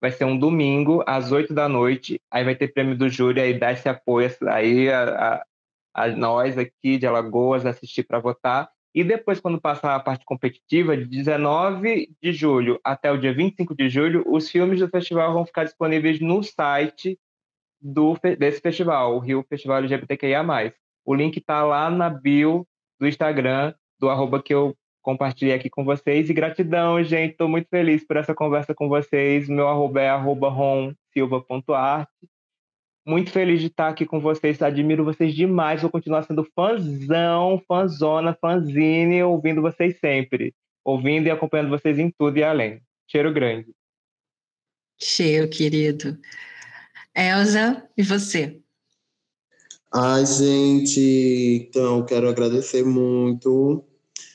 [0.00, 2.20] Vai ser um domingo, às 8 da noite.
[2.30, 5.46] Aí vai ter prêmio do júri, aí dá esse apoio aí a, a,
[5.96, 8.68] a nós aqui de Alagoas assistir para votar.
[8.94, 13.74] E depois, quando passar a parte competitiva, de 19 de julho até o dia 25
[13.74, 17.18] de julho, os filmes do festival vão ficar disponíveis no site
[17.80, 20.44] do, desse festival, o Rio Festival LGBTQIA+.
[21.04, 22.66] O link está lá na bio
[23.00, 26.28] do Instagram, do arroba que eu compartilhei aqui com vocês.
[26.28, 27.32] E gratidão, gente.
[27.32, 29.48] Estou muito feliz por essa conversa com vocês.
[29.48, 30.50] Meu arroba é arroba.
[33.06, 34.60] Muito feliz de estar aqui com vocês.
[34.60, 35.80] Admiro vocês demais.
[35.80, 40.52] Vou continuar sendo fãzão, fãzona, fanzine, ouvindo vocês sempre.
[40.84, 42.82] Ouvindo e acompanhando vocês em tudo e além.
[43.06, 43.68] Cheiro grande.
[45.00, 46.18] Cheiro, querido.
[47.14, 48.60] Elza, e você?
[49.94, 53.84] Ai, gente, então quero agradecer muito.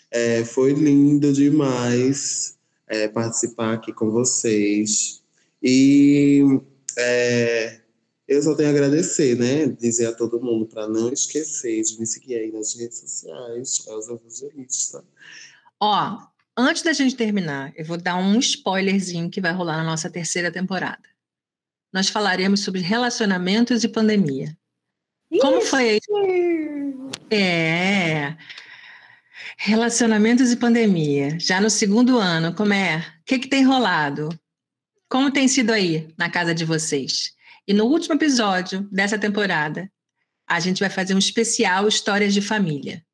[0.09, 2.57] É, foi lindo demais
[2.87, 5.21] é, participar aqui com vocês.
[5.61, 6.41] E
[6.97, 7.80] é,
[8.35, 9.67] eu só tenho a agradecer, né?
[9.67, 14.13] Dizer a todo mundo para não esquecer de me seguir aí nas redes sociais, Elza
[14.13, 15.03] Evangelista.
[15.79, 16.17] Ó,
[16.57, 20.51] antes da gente terminar, eu vou dar um spoilerzinho que vai rolar na nossa terceira
[20.51, 21.11] temporada
[21.91, 24.55] nós falaremos sobre relacionamentos e pandemia.
[25.29, 25.41] Isso.
[25.41, 25.99] Como foi
[27.29, 28.35] É.
[29.57, 31.37] Relacionamentos e pandemia.
[31.39, 32.99] Já no segundo ano, como é?
[32.99, 34.29] O que, que tem rolado?
[35.09, 37.33] Como tem sido aí na casa de vocês?
[37.67, 39.89] E no último episódio dessa temporada,
[40.47, 43.05] a gente vai fazer um especial Histórias de Família.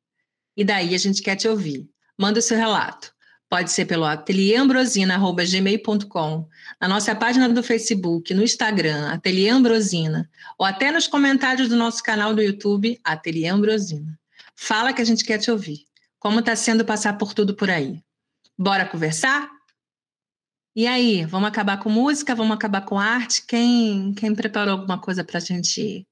[0.56, 1.88] E daí a gente quer te ouvir.
[2.18, 3.12] Manda o seu relato.
[3.48, 6.48] Pode ser pelo atelierambrosina.gmail.com,
[6.80, 10.28] na nossa página do Facebook, no Instagram, Ateliê Ambrosina,
[10.58, 14.20] ou até nos comentários do nosso canal do YouTube, Ateliê Ambrosina.
[14.54, 15.86] Fala que a gente quer te ouvir.
[16.18, 18.02] Como está sendo passar por tudo por aí?
[18.58, 19.48] Bora conversar?
[20.78, 22.36] E aí, vamos acabar com música?
[22.36, 23.44] Vamos acabar com arte?
[23.44, 26.06] Quem, quem preparou alguma coisa para a gente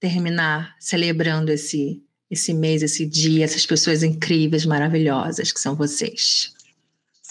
[0.00, 6.52] terminar celebrando esse, esse mês, esse dia, essas pessoas incríveis, maravilhosas que são vocês?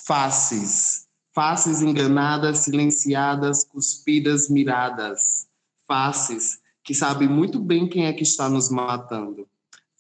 [0.06, 5.48] faces, faces enganadas, silenciadas, cuspidas, miradas,
[5.86, 9.46] faces que sabem muito bem quem é que está nos matando,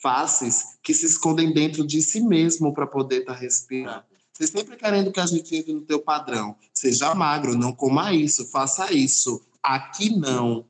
[0.01, 4.12] faces que se escondem dentro de si mesmo para poder estar tá respirando.
[4.33, 6.55] Você sempre querendo que a gente entre no teu padrão.
[6.73, 9.41] Seja magro, não coma isso, faça isso.
[9.61, 10.65] Aqui não.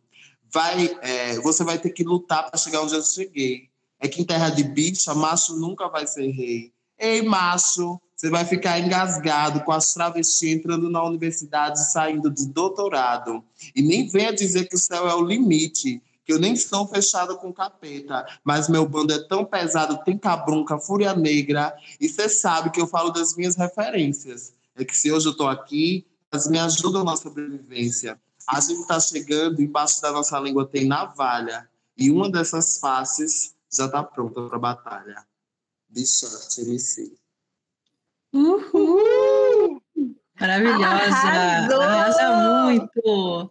[0.52, 3.70] Vai, é, você vai ter que lutar para chegar onde eu cheguei.
[4.00, 6.74] É que em terra de bicha, macho nunca vai ser rei.
[7.00, 13.44] Ei, macho, você vai ficar engasgado com as travestis entrando na universidade saindo de doutorado.
[13.74, 17.38] E nem venha dizer que o céu é o limite, que eu nem estou fechado
[17.38, 22.70] com capeta, mas meu bando é tão pesado, tem cabrunca, fúria negra, e você sabe
[22.70, 24.54] que eu falo das minhas referências.
[24.76, 28.20] É que se hoje eu estou aqui, elas me ajudam na sobrevivência.
[28.48, 33.86] A gente está chegando, embaixo da nossa língua tem navalha, e uma dessas faces já
[33.86, 35.26] está pronta para a batalha.
[35.90, 37.14] Bicharte MC.
[38.34, 39.82] Uhul!
[40.40, 40.88] Maravilhosa!
[40.88, 41.82] Arrasou!
[41.82, 43.50] Arrasa muito!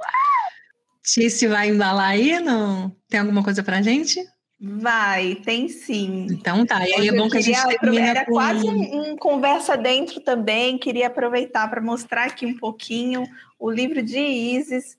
[1.02, 2.38] Tice vai embalar aí?
[2.40, 2.94] Não?
[3.08, 4.20] Tem alguma coisa pra gente?
[4.64, 6.28] Vai, tem sim.
[6.30, 8.32] Então tá, e aí é bom que a gente termina Era com...
[8.32, 13.24] quase um, um, conversa dentro também, queria aproveitar para mostrar aqui um pouquinho
[13.58, 14.96] o livro de Isis,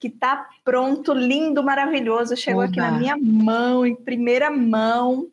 [0.00, 2.70] que tá pronto, lindo, maravilhoso, chegou Oba.
[2.70, 5.28] aqui na minha mão, em primeira mão.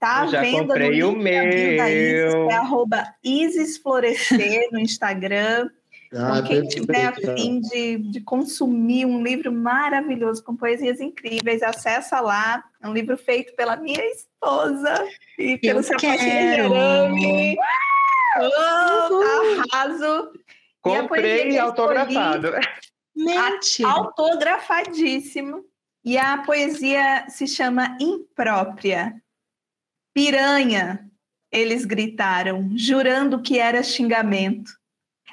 [0.00, 1.48] Tá já venda comprei o meu.
[1.48, 5.70] Isis, é arroba Isisflorescer no Instagram.
[6.12, 12.20] Ah, então, quem tiver afim de, de consumir um livro maravilhoso com poesias incríveis, acessa
[12.20, 12.64] lá.
[12.82, 15.06] É um livro feito pela minha esposa
[15.38, 17.56] e pelo seu Jerame.
[18.38, 19.20] Oh,
[19.72, 20.32] arraso.
[20.82, 22.52] Comprei autografado.
[23.14, 23.84] Mente.
[23.84, 25.64] Autografadíssimo.
[26.04, 29.14] E a poesia se chama Imprópria.
[30.12, 31.08] Piranha,
[31.52, 34.79] eles gritaram, jurando que era xingamento.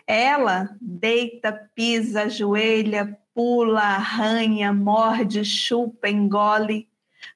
[0.07, 6.87] Ela deita, pisa, ajoelha, pula, arranha, morde, chupa, engole,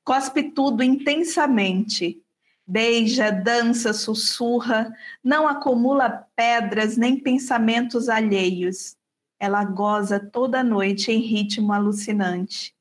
[0.03, 2.23] cospe tudo intensamente.
[2.65, 8.95] Beija, dança, sussurra, não acumula pedras nem pensamentos alheios.
[9.37, 12.73] Ela goza toda noite em ritmo alucinante,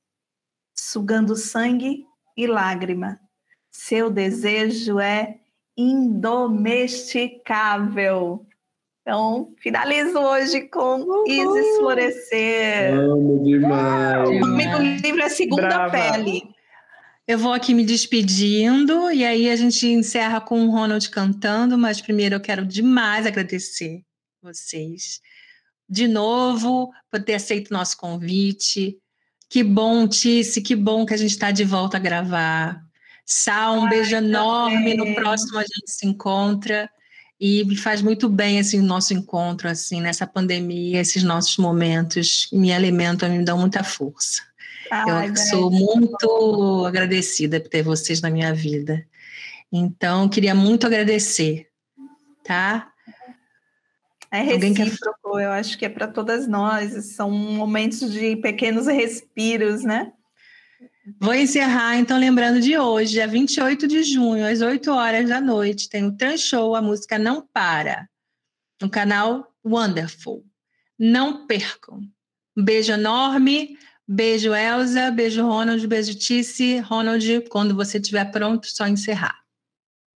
[0.72, 3.18] sugando sangue e lágrima
[3.70, 5.38] seu desejo é
[5.76, 8.44] indomesticável.
[9.10, 11.26] Então, finalizo hoje com Uhul.
[11.26, 12.94] Isis Florescer.
[12.94, 14.28] Amo demais.
[14.28, 15.90] O nome do livro é Segunda Brava.
[15.90, 16.44] Pele.
[17.26, 22.00] Eu vou aqui me despedindo e aí a gente encerra com o Ronald cantando, mas
[22.00, 24.04] primeiro eu quero demais agradecer
[24.40, 25.20] vocês
[25.88, 28.96] de novo por ter aceito o nosso convite.
[29.48, 32.80] Que bom, Tice, que bom que a gente está de volta a gravar.
[33.26, 34.94] Sal, um Ai, beijo enorme.
[34.94, 36.88] No próximo a gente se encontra.
[37.40, 43.30] E faz muito bem esse nosso encontro, assim, nessa pandemia, esses nossos momentos me alimentam,
[43.30, 44.42] me dão muita força.
[44.90, 49.06] Ai, eu sou muito agradecida por ter vocês na minha vida.
[49.72, 51.68] Então, queria muito agradecer,
[52.44, 52.92] tá?
[54.30, 55.44] É recíproco, quer...
[55.44, 60.12] eu acho que é para todas nós, são momentos de pequenos respiros, né?
[61.18, 65.88] Vou encerrar, então, lembrando de hoje, dia 28 de junho, às 8 horas da noite,
[65.88, 68.06] tem o Trans Show, a música Não Para,
[68.80, 70.44] no canal Wonderful.
[70.98, 72.00] Não percam.
[72.56, 76.78] Um beijo enorme, beijo Elza, beijo Ronald, beijo Tice.
[76.80, 79.40] Ronald, quando você estiver pronto, só encerrar.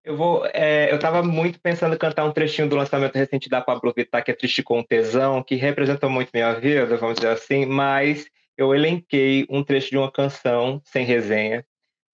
[0.05, 0.45] Eu vou.
[0.53, 4.25] É, eu estava muito pensando em cantar um trechinho do lançamento recente da Pablo Vittar,
[4.25, 8.27] que é Triste com Tesão, que representa muito minha vida, vamos dizer assim, mas
[8.57, 11.65] eu elenquei um trecho de uma canção sem resenha,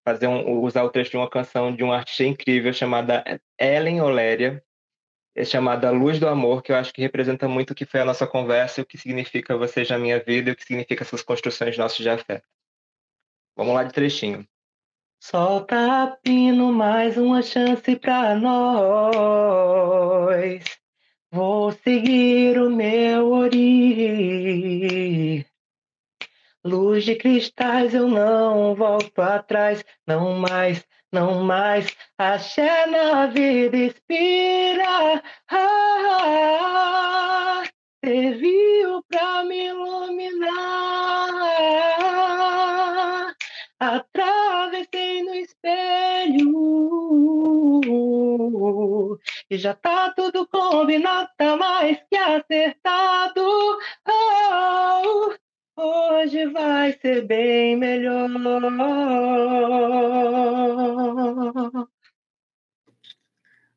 [0.03, 3.23] fazer um, usar o trecho de uma canção de uma artista incrível chamada
[3.59, 4.63] Ellen Oléria,
[5.45, 8.27] chamada Luz do Amor, que eu acho que representa muito o que foi a nossa
[8.27, 11.99] conversa, o que significa você na minha vida e o que significa essas construções nossas
[11.99, 12.47] de afeto.
[13.55, 14.47] Vamos lá de trechinho.
[15.21, 19.19] Solta pino, mais uma chance pra nós.
[21.31, 24.69] Vou seguir o meu ori.
[26.65, 31.95] Luz de cristais, eu não volto atrás, não mais, não mais.
[32.17, 35.23] Axé na vida inspira.
[35.49, 37.63] Ah,
[38.03, 40.49] serviu pra me iluminar.
[43.79, 46.59] Atravessei no espelho
[49.49, 53.41] e já tá tudo combinado, tá mais que acertado.
[54.07, 55.33] Oh,
[55.79, 58.29] hoje vai ser bem melhor.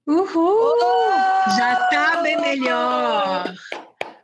[0.07, 0.78] Uhul!
[1.57, 3.55] Já tá bem melhor.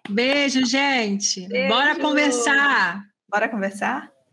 [0.09, 1.47] Beijo, gente.
[1.49, 1.69] Beijo.
[1.69, 3.03] Bora conversar.
[3.29, 4.11] Bora conversar?